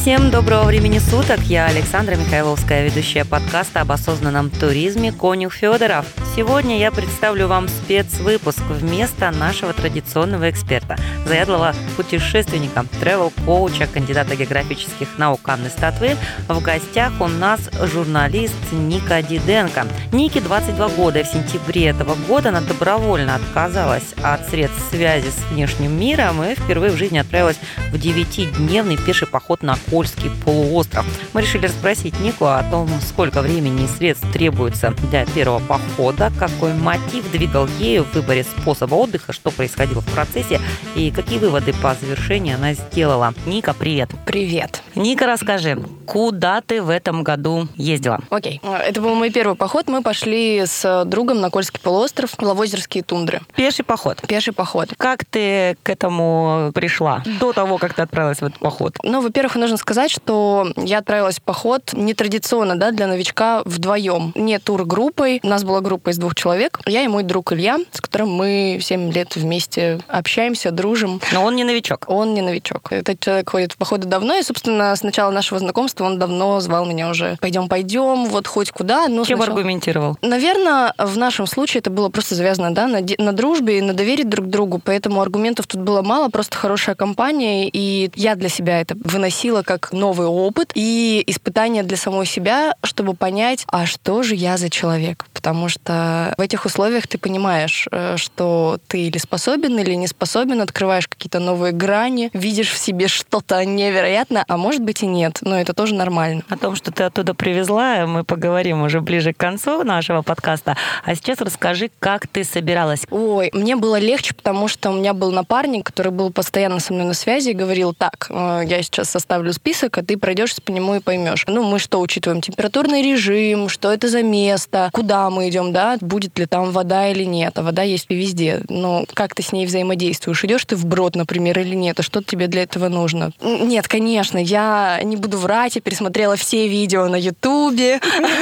[0.00, 1.40] Всем доброго времени суток.
[1.40, 6.06] Я Александра Михайловская, ведущая подкаста об осознанном туризме «Конюх Федоров».
[6.36, 10.96] Сегодня я представлю вам спецвыпуск вместо нашего традиционного эксперта,
[11.26, 16.16] заядлого путешественника, тревел-коуча, кандидата географических наук Анны Статвы.
[16.46, 19.88] В гостях у нас журналист Ника Диденко.
[20.12, 25.98] Нике 22 года, в сентябре этого года она добровольно отказалась от средств связи с внешним
[25.98, 27.58] миром и впервые в жизни отправилась
[27.90, 31.06] в 9-дневный пеший поход на Кольский полуостров.
[31.32, 36.74] Мы решили расспросить Нику о том, сколько времени и средств требуется для первого похода, какой
[36.74, 40.60] мотив двигал ею в выборе способа отдыха, что происходило в процессе
[40.94, 43.32] и какие выводы по завершении она сделала.
[43.46, 44.10] Ника, привет.
[44.26, 44.82] Привет.
[44.94, 48.20] Ника, расскажи, куда ты в этом году ездила?
[48.30, 48.60] Окей.
[48.62, 49.88] Это был мой первый поход.
[49.88, 53.40] Мы пошли с другом на Кольский полуостров, в Лавозерские тундры.
[53.56, 54.20] Пеший поход.
[54.26, 54.90] Пеший поход.
[54.96, 58.96] Как ты к этому пришла до того, как ты отправилась в этот поход?
[59.02, 64.32] Ну, во-первых, нужно сказать, что я отправилась в поход нетрадиционно, да, для новичка вдвоем.
[64.34, 65.40] Не тур-группой.
[65.42, 66.80] У нас была группа из двух человек.
[66.86, 71.20] Я и мой друг Илья, с которым мы 7 лет вместе общаемся, дружим.
[71.32, 72.04] Но он не новичок.
[72.08, 72.92] Он не новичок.
[72.92, 76.86] Этот человек ходит в походы давно, и, собственно, с начала нашего знакомства он давно звал
[76.86, 79.08] меня уже «пойдем, пойдем, вот хоть куда».
[79.08, 79.58] Ну, Чем сначала...
[79.58, 80.18] аргументировал?
[80.22, 84.24] Наверное, в нашем случае это было просто завязано да, на, на дружбе и на доверии
[84.24, 88.96] друг другу, поэтому аргументов тут было мало, просто хорошая компания, и я для себя это
[89.02, 94.56] выносила как новый опыт и испытание для самой себя, чтобы понять, а что же я
[94.56, 95.26] за человек.
[95.34, 100.62] Потому что в этих условиях ты понимаешь, э, что ты или способен, или не способен,
[100.62, 105.60] открываешь какие-то новые грани, видишь в себе что-то невероятное, а может быть и нет, но
[105.60, 106.44] это тоже нормально.
[106.48, 110.78] О том, что ты оттуда привезла, мы поговорим уже ближе к концу нашего подкаста.
[111.04, 113.02] А сейчас расскажи, как ты собиралась.
[113.10, 117.04] Ой, мне было легче, потому что у меня был напарник, который был постоянно со мной
[117.04, 120.94] на связи и говорил, так, э, я сейчас составлю список, а ты пройдешься по нему
[120.94, 121.44] и поймешь.
[121.46, 122.40] Ну, мы что учитываем?
[122.40, 127.24] Температурный режим, что это за место, куда мы идем, да, будет ли там вода или
[127.24, 127.58] нет.
[127.58, 128.62] А вода есть везде.
[128.68, 130.44] Но как ты с ней взаимодействуешь?
[130.44, 132.00] Идешь ты в брод, например, или нет?
[132.00, 133.32] А что тебе для этого нужно?
[133.42, 138.00] Нет, конечно, я не буду врать, я пересмотрела все видео на Ютубе,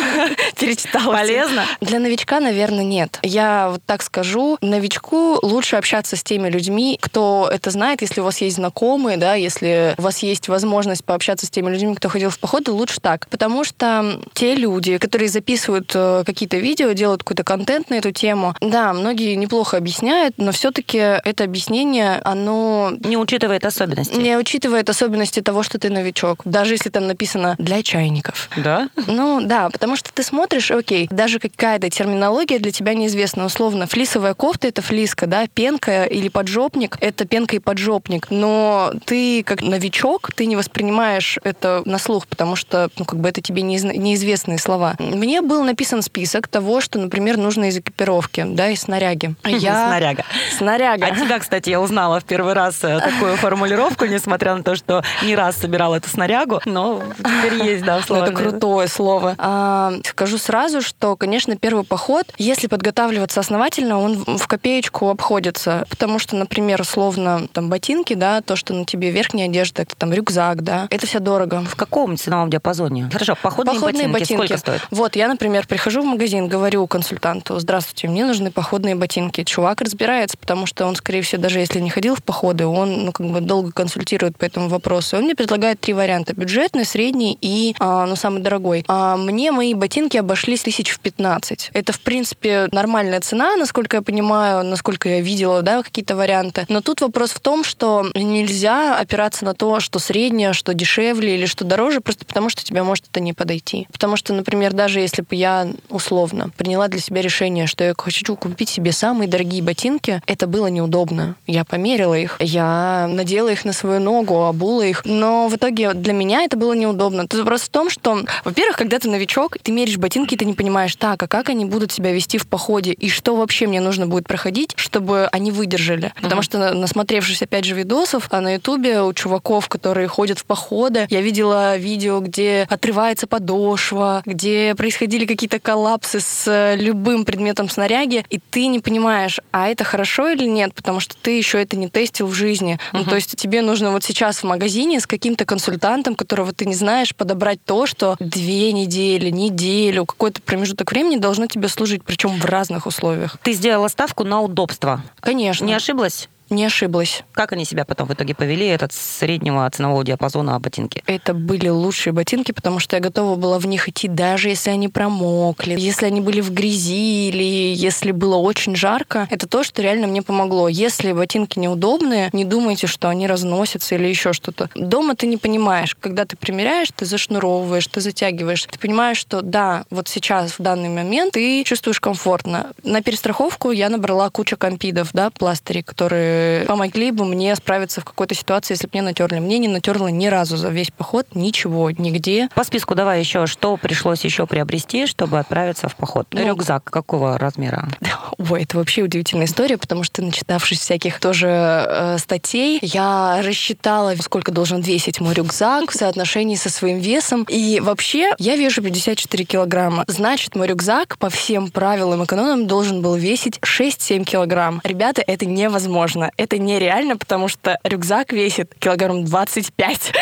[0.59, 1.13] перечитала.
[1.13, 1.65] Полезно?
[1.81, 3.19] Для новичка, наверное, нет.
[3.23, 8.25] Я вот так скажу, новичку лучше общаться с теми людьми, кто это знает, если у
[8.25, 12.31] вас есть знакомые, да, если у вас есть возможность пообщаться с теми людьми, кто ходил
[12.31, 13.29] в походы, лучше так.
[13.29, 18.55] Потому что те люди, которые записывают э, какие-то видео, делают какой-то контент на эту тему,
[18.61, 22.93] да, многие неплохо объясняют, но все-таки это объяснение, оно...
[23.01, 24.17] Не учитывает особенности.
[24.17, 26.41] Не учитывает особенности того, что ты новичок.
[26.45, 28.51] Даже если там написано «для чайников».
[28.57, 28.89] Да?
[29.07, 33.45] Ну, да, потому что ты смотришь, окей, даже какая-то терминология для тебя неизвестна.
[33.45, 38.27] Условно, флисовая кофта— это флиска, да, пенка или поджопник— это пенка и поджопник.
[38.31, 40.96] Но ты, как новичок, ты не воспринимаешь
[41.43, 44.95] это на слух, потому что, ну, как бы это тебе неизвестные слова.
[44.99, 49.35] Мне был написан список того, что, например, нужно из экипировки, да, из снаряги.
[49.45, 49.87] Я...
[49.87, 50.25] Снаряга.
[50.57, 51.07] Снаряга.
[51.07, 55.03] А тебя, кстати, я узнала в первый раз э, такую формулировку, несмотря на то, что
[55.23, 58.25] не раз собирала эту снарягу, но теперь есть, да, слово.
[58.25, 59.35] Это крутое слово.
[59.39, 66.19] А, скажу сразу, что, конечно, первый поход, если подготавливаться основательно, он в копеечку обходится, потому
[66.19, 70.63] что, например, условно, там, ботинки, да, то, что на тебе верхняя одежда, это там рюкзак,
[70.63, 71.63] да, это все дорого.
[71.63, 73.09] В каком ценовом диапазоне?
[73.13, 74.83] Хорошо, походные, походные ботинки, ботинки сколько стоят?
[74.91, 79.45] Вот, я, например, прихожу в магазин, говорю консультанту, здравствуйте, мне нужны походные ботинки.
[79.45, 83.13] Чувак разбирается, потому что он, скорее всего, даже если не ходил в походы, он, ну,
[83.13, 85.17] как бы долго консультирует по этому вопросу.
[85.17, 86.35] Он мне предлагает три варианта.
[86.35, 88.85] Бюджетный, средний и, а, ну, самый дорогой.
[88.89, 91.71] А мне мои ботинки обошлись тысяч в 15.
[91.73, 96.67] Это, в принципе, нормальная цена, насколько я понимаю, насколько я видела, да, какие-то варианты.
[96.69, 101.47] Но тут вопрос в том, что нельзя опираться на то, что среднее, что дешевле или
[101.47, 103.89] что дороже, просто потому что тебе может это не подойти.
[103.93, 108.37] Потому что, например, даже если бы я условно приняла для себя решение, что я хочу
[108.37, 111.37] купить себе самые дорогие ботинки, это было неудобно.
[111.47, 116.13] Я померила их, я надела их на свою ногу, обула их, но в итоге для
[116.13, 117.27] меня это было неудобно.
[117.27, 120.55] Тут вопрос в том, что, во-первых, когда ты новичок, ты меришь ботинки, и ты не
[120.55, 124.07] понимаешь, так, а как они будут себя вести в походе, и что вообще мне нужно
[124.07, 126.09] будет проходить, чтобы они выдержали.
[126.09, 126.23] Mm-hmm.
[126.23, 131.07] Потому что, насмотревшись, опять же, видосов а на Ютубе у чуваков, которые ходят в походы,
[131.11, 138.25] я видела видео, где отрывается подошва, где происходили какие-то коллапсы с любым любым предметом снаряги,
[138.31, 141.89] и ты не понимаешь, а это хорошо или нет, потому что ты еще это не
[141.89, 142.79] тестил в жизни.
[142.93, 142.99] Uh-huh.
[142.99, 146.75] Ну, то есть тебе нужно вот сейчас в магазине с каким-то консультантом, которого ты не
[146.75, 152.45] знаешь, подобрать то, что две недели, неделю, какой-то промежуток времени должно тебе служить, причем в
[152.45, 153.39] разных условиях.
[153.43, 155.03] Ты сделала ставку на удобство.
[155.21, 155.65] Конечно.
[155.65, 156.29] Не ошиблась?
[156.49, 157.25] Не ошиблась.
[157.33, 161.03] Как они себя потом в итоге повели, этот среднего ценового диапазона ботинки?
[161.07, 164.89] Это были лучшие ботинки, потому что я готова была в них идти, даже если они
[164.89, 169.27] промокли, если они были в грязи или если было очень жарко.
[169.31, 170.69] Это то, что реально мне помогло.
[170.69, 174.71] Если ботинки неудобные, не думайте, что они разносятся или еще что-то.
[174.75, 175.97] Дома ты не понимаешь.
[175.99, 178.67] Когда ты примеряешь, ты зашнуровываешь, ты затягиваешь.
[178.71, 182.73] Ты понимаешь, что да, вот сейчас, в данный момент, ты чувствуешь комфортно.
[182.85, 186.36] На перестраховку я набрала кучу компидов, да, пластырей, которые
[186.67, 189.39] помогли бы мне справиться в какой-то ситуации, если бы мне натерли.
[189.39, 192.49] Мне не натерло ни разу за весь поход ничего, нигде.
[192.55, 196.27] По списку давай еще, что пришлось еще приобрести, чтобы отправиться в поход?
[196.33, 197.89] Ну, Рюкзак какого размера?
[198.51, 204.53] Ой, это вообще удивительная история, потому что, начитавшись всяких тоже э, статей, я рассчитала, сколько
[204.53, 207.45] должен весить мой рюкзак в соотношении со своим весом.
[207.49, 210.05] И вообще я вешу 54 килограмма.
[210.07, 214.81] Значит, мой рюкзак по всем правилам и канонам должен был весить 6-7 килограмм.
[214.85, 216.33] Ребята, это невозможно нереально.
[216.37, 220.13] Это нереально, потому что рюкзак весит килограмм 25.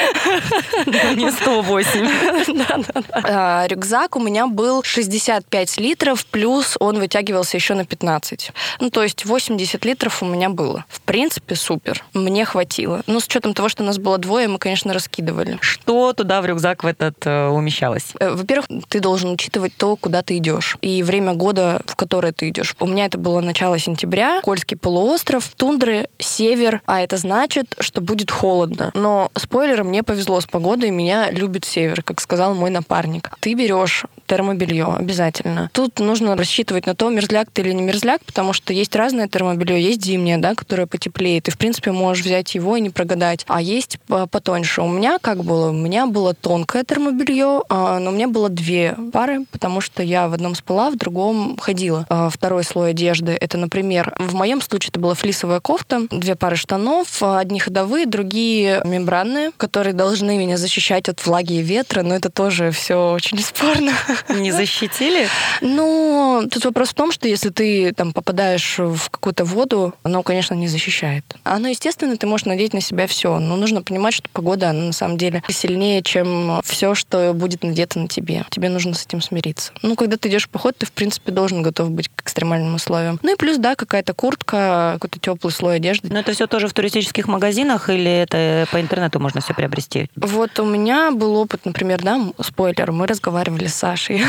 [1.16, 2.84] Не 108.
[3.26, 8.52] А, рюкзак у меня был 65 литров, плюс он вытягивался еще на 15.
[8.80, 10.84] Ну, то есть 80 литров у меня было.
[10.88, 12.04] В принципе, супер.
[12.12, 13.02] Мне хватило.
[13.06, 15.58] Ну, с учетом того, что нас было двое, мы, конечно, раскидывали.
[15.60, 18.12] Что туда в рюкзак в этот э, умещалось?
[18.20, 20.76] Э, во-первых, ты должен учитывать то, куда ты идешь.
[20.82, 22.74] И время года, в которое ты идешь.
[22.80, 28.00] У меня это было начало сентября, Кольский полуостров, тундры, горы, север, а это значит, что
[28.00, 28.90] будет холодно.
[28.94, 33.30] Но спойлер, мне повезло с погодой, меня любит север, как сказал мой напарник.
[33.40, 35.70] Ты берешь термобелье обязательно.
[35.72, 39.80] Тут нужно рассчитывать на то, мерзляк ты или не мерзляк, потому что есть разное термобелье,
[39.80, 41.40] есть зимнее, да, которое потеплее.
[41.40, 43.44] Ты, в принципе, можешь взять его и не прогадать.
[43.48, 44.82] А есть потоньше.
[44.82, 45.70] У меня как было?
[45.70, 50.28] У меня было тонкое термобелье, а, но у меня было две пары, потому что я
[50.28, 52.06] в одном спала, в другом ходила.
[52.08, 53.36] А, второй слой одежды.
[53.38, 58.06] Это, например, в моем случае это была флисовая кофта, кофта, две пары штанов, одни ходовые,
[58.06, 63.38] другие мембранные, которые должны меня защищать от влаги и ветра, но это тоже все очень
[63.42, 63.92] спорно.
[64.28, 65.28] Не защитили?
[65.60, 70.54] Ну, тут вопрос в том, что если ты там попадаешь в какую-то воду, оно, конечно,
[70.54, 71.24] не защищает.
[71.44, 74.92] Оно, естественно, ты можешь надеть на себя все, но нужно понимать, что погода, она на
[74.92, 78.44] самом деле сильнее, чем все, что будет надето на тебе.
[78.50, 79.72] Тебе нужно с этим смириться.
[79.82, 83.18] Ну, когда ты идешь в поход, ты, в принципе, должен готов быть к экстремальным условиям.
[83.22, 86.08] Ну и плюс, да, какая-то куртка, какой-то теплый слой такой одежды.
[86.10, 90.08] Но это все тоже в туристических магазинах или это по интернету можно все приобрести?
[90.16, 94.22] Вот у меня был опыт, например, да, спойлер, мы разговаривали с Сашей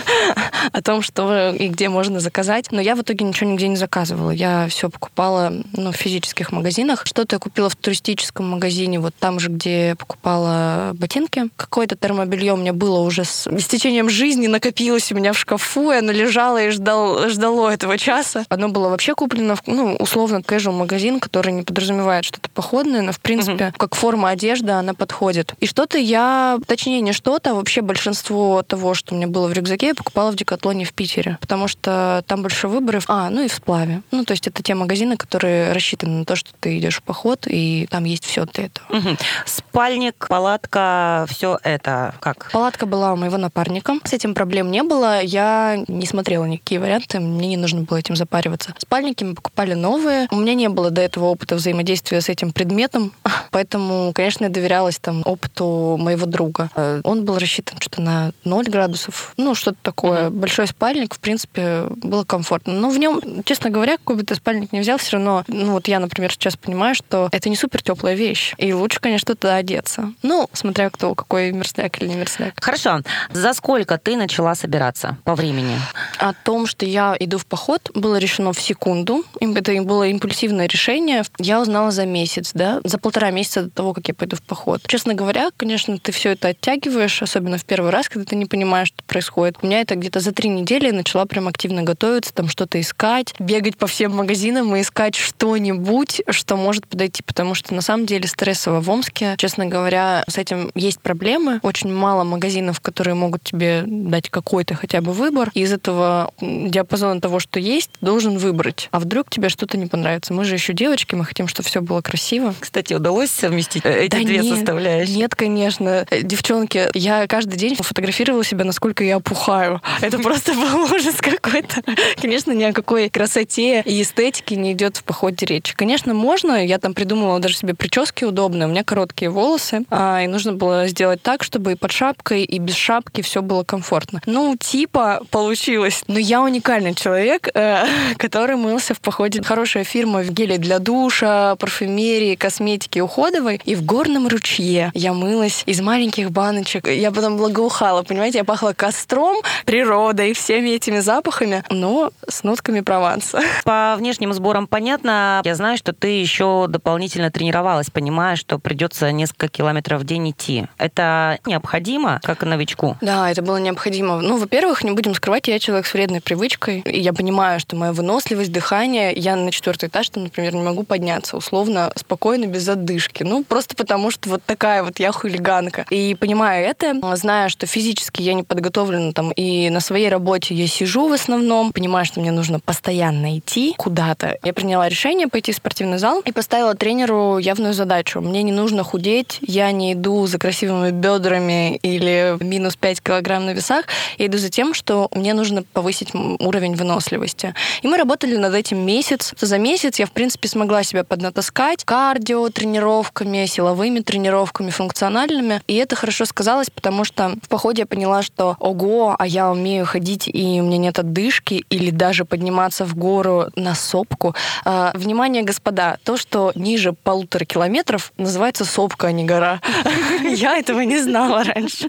[0.72, 4.30] о том, что и где можно заказать, но я в итоге ничего нигде не заказывала.
[4.30, 7.02] Я все покупала ну, в физических магазинах.
[7.04, 11.48] Что-то я купила в туристическом магазине, вот там же, где я покупала ботинки.
[11.56, 15.96] Какое-то термобелье у меня было уже с истечением жизни, накопилось у меня в шкафу, и
[15.96, 18.44] оно лежало и ждал, ждало этого часа.
[18.48, 23.66] Оно было вообще куплено, ну, условно, магазин, который не подразумевает что-то походное, но, в принципе,
[23.66, 23.74] угу.
[23.76, 25.54] как форма одежды она подходит.
[25.60, 29.52] И что-то я, точнее, не что-то, а вообще большинство того, что у меня было в
[29.52, 33.04] рюкзаке, я покупала в Декатлоне в Питере, потому что там больше выборов.
[33.08, 34.02] А, ну и в сплаве.
[34.10, 37.46] Ну, то есть это те магазины, которые рассчитаны на то, что ты идешь в поход,
[37.46, 38.86] и там есть все для этого.
[38.88, 39.16] Угу.
[39.46, 42.50] Спальник, палатка, все это как?
[42.52, 43.94] Палатка была у моего напарника.
[44.04, 45.22] С этим проблем не было.
[45.22, 48.74] Я не смотрела никакие варианты, мне не нужно было этим запариваться.
[48.78, 50.28] Спальники мы покупали новые.
[50.30, 53.12] У меня не было до этого опыта взаимодействия с этим предметом,
[53.50, 56.70] поэтому, конечно, я доверялась там опыту моего друга.
[56.76, 60.28] Э, он был рассчитан что-то на 0 градусов, ну, что-то такое.
[60.28, 60.30] Mm-hmm.
[60.30, 62.74] Большой спальник, в принципе, было комфортно.
[62.74, 65.88] Но в нем, честно говоря, какой бы ты спальник не взял, все равно, ну, вот
[65.88, 70.12] я, например, сейчас понимаю, что это не супер теплая вещь, и лучше, конечно, туда одеться.
[70.22, 72.54] Ну, смотря кто, какой мерзляк или не мерзляк.
[72.60, 73.00] Хорошо.
[73.30, 75.78] За сколько ты начала собираться по времени?
[76.18, 79.24] О том, что я иду в поход, было решено в секунду.
[79.40, 83.94] Это было импульсивно оперативное решение я узнала за месяц, да, за полтора месяца до того,
[83.94, 84.82] как я пойду в поход.
[84.88, 88.88] Честно говоря, конечно, ты все это оттягиваешь, особенно в первый раз, когда ты не понимаешь,
[88.88, 89.58] что происходит.
[89.62, 93.76] У меня это где-то за три недели начала прям активно готовиться, там что-то искать, бегать
[93.76, 98.80] по всем магазинам и искать что-нибудь, что может подойти, потому что на самом деле стрессово
[98.80, 101.60] в Омске, честно говоря, с этим есть проблемы.
[101.62, 105.52] Очень мало магазинов, которые могут тебе дать какой-то хотя бы выбор.
[105.54, 108.88] И из этого диапазона того, что есть, должен выбрать.
[108.90, 110.31] А вдруг тебе что-то не понравится?
[110.32, 112.54] Мы же еще девочки, мы хотим, чтобы все было красиво.
[112.58, 115.16] Кстати, удалось совместить э, эти Да две нет, составляющие?
[115.16, 116.06] Нет, конечно.
[116.10, 119.80] Э, Девчонки, я каждый день фотографировала себя, насколько я опухаю.
[120.00, 121.82] Это просто был ужас какой-то.
[122.20, 125.72] Конечно, ни о какой красоте и эстетике не идет в походе речь.
[125.74, 126.64] Конечно, можно.
[126.64, 128.66] Я там придумала даже себе прически удобные.
[128.66, 129.84] У меня короткие волосы.
[129.90, 133.64] а, И нужно было сделать так, чтобы и под шапкой, и без шапки все было
[133.64, 134.20] комфортно.
[134.26, 136.02] Ну, типа получилось.
[136.06, 137.84] Но я уникальный человек, э,
[138.16, 139.42] который мылся в походе.
[139.42, 143.60] Хорошая фирма в геле для душа, парфюмерии, косметики уходовой.
[143.64, 146.88] И в горном ручье я мылась из маленьких баночек.
[146.88, 148.38] Я потом благоухала, понимаете?
[148.38, 153.40] Я пахла костром, природой, всеми этими запахами, но с нотками Прованса.
[153.64, 155.40] По внешним сборам понятно.
[155.44, 160.66] Я знаю, что ты еще дополнительно тренировалась, понимая, что придется несколько километров в день идти.
[160.78, 162.96] Это необходимо, как и новичку?
[163.00, 164.20] Да, это было необходимо.
[164.20, 167.92] Ну, во-первых, не будем скрывать, я человек с вредной привычкой, и я понимаю, что моя
[167.92, 173.22] выносливость, дыхание, я на четвертый этаж, там, например, не могу подняться условно, спокойно, без задышки.
[173.22, 175.86] Ну, просто потому что вот такая вот я хулиганка.
[175.90, 180.66] И понимая это, зная, что физически я не подготовлена там, и на своей работе я
[180.66, 184.38] сижу в основном, понимаю, что мне нужно постоянно идти куда-то.
[184.42, 188.20] Я приняла решение пойти в спортивный зал и поставила тренеру явную задачу.
[188.20, 193.54] Мне не нужно худеть, я не иду за красивыми бедрами или минус 5 килограмм на
[193.54, 193.86] весах,
[194.18, 197.54] я иду за тем, что мне нужно повысить уровень выносливости.
[197.82, 199.34] И мы работали над этим месяц.
[199.40, 205.62] За месяц я, в принципе, смогла себя поднатаскать кардио тренировками, силовыми тренировками, функциональными.
[205.68, 209.86] И это хорошо сказалось, потому что в походе я поняла, что ого, а я умею
[209.86, 214.34] ходить, и у меня нет отдышки, или даже подниматься в гору на сопку.
[214.64, 219.60] А, внимание, господа, то, что ниже полутора километров, называется сопка, а не гора.
[220.24, 221.86] Я этого не знала раньше.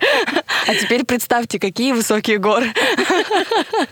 [0.68, 2.72] А теперь представьте, какие высокие горы.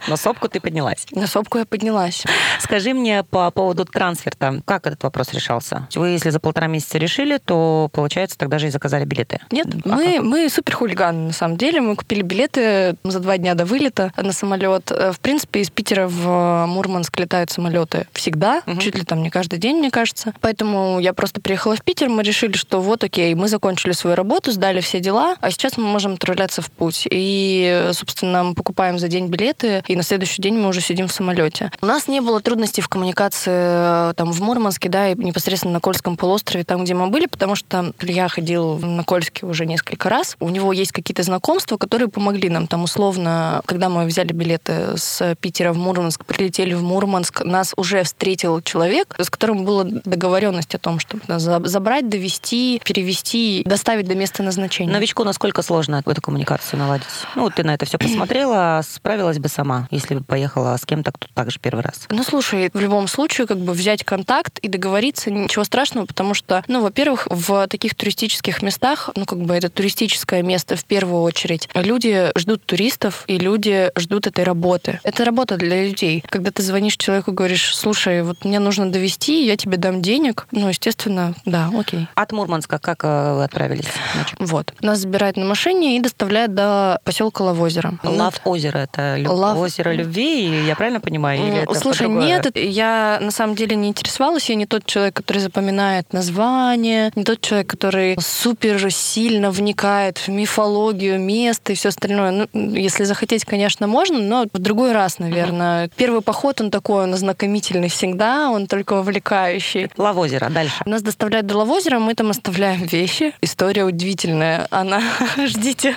[0.06, 1.06] На сопку ты поднялась.
[1.10, 2.22] На сопку я поднялась.
[2.60, 3.84] Скажи мне по поводу
[4.16, 4.62] трансферта.
[4.64, 5.88] Как этот вопрос решался?
[5.94, 9.40] Вы, если за полтора месяца решили, то, получается, тогда же и заказали билеты.
[9.50, 10.22] Нет, А мы, как?
[10.24, 11.80] мы супер хулиганы, на самом деле.
[11.80, 14.90] Мы купили билеты за два дня до вылета на самолет.
[14.90, 18.78] Э, В принципе, из Питера в Мурманск летают самолеты всегда, Мгм.
[18.78, 20.34] чуть ли там не каждый день, мне кажется.
[20.40, 24.52] Поэтому я просто приехала в Питер, мы решили, что вот окей, мы закончили свою работу,
[24.52, 27.06] сдали все дела, а сейчас мы можем отправляться в путь.
[27.10, 31.12] И, собственно, мы покупаем за день билеты, и на следующий день мы уже сидим в
[31.12, 31.70] самолете.
[31.80, 35.80] У нас не было трудностей в коммуникации э, там в Мурманске, да, и непосредственно на
[35.80, 40.36] Кольском полуострове, там, где мы были, потому что Илья ходил на Кольске уже несколько раз.
[40.40, 42.66] У него есть какие-то знакомства, которые помогли нам.
[42.66, 48.02] Там, условно, когда мы взяли билеты с Питера в Мурманск, прилетели в Мурманск, нас уже
[48.02, 54.06] встретил человек, с которым была договоренность о том, чтобы нас за- забрать, довести, перевести, доставить
[54.06, 54.92] до места назначения.
[54.92, 57.06] Новичку насколько сложно эту коммуникацию наладить?
[57.34, 61.12] Ну, вот ты на это все посмотрела, справилась бы сама, если бы поехала с кем-то,
[61.12, 62.06] кто также первый раз.
[62.08, 66.64] Ну, слушай, в любом случае, как бы взять контакт и договориться, ничего страшного, потому что,
[66.68, 71.68] ну, во-первых, в таких туристических местах, ну, как бы это туристическое место в первую очередь,
[71.74, 75.00] люди ждут туристов, и люди ждут этой работы.
[75.04, 76.24] Это работа для людей.
[76.28, 80.68] Когда ты звонишь человеку говоришь, слушай, вот мне нужно довести, я тебе дам денег, ну,
[80.68, 82.06] естественно, да, окей.
[82.14, 83.84] От Мурманска как э, вы отправились?
[84.16, 84.36] ночью?
[84.40, 84.72] Вот.
[84.80, 87.94] Нас забирают на машине и доставляют до поселка Лавозеро.
[88.02, 91.40] Лав озеро это лю- Лав- озеро любви, я правильно понимаю?
[91.40, 94.48] Или Слушай, нет, я на самом деле не интересовалась.
[94.48, 100.28] Я не тот человек, который запоминает название, не тот человек, который супер сильно вникает в
[100.28, 102.30] мифологию места и все остальное.
[102.52, 105.90] Ну, если захотеть, конечно, можно, но в другой раз, наверное.
[105.96, 109.90] Первый поход, он такой, он ознакомительный всегда, он только вовлекающий.
[109.96, 110.82] Лав озеро, дальше.
[110.86, 113.34] Нас доставляют до Лавозера, мы там оставляем вещи.
[113.40, 114.66] История удивительная.
[114.70, 115.00] Она...
[115.46, 115.96] Ждите.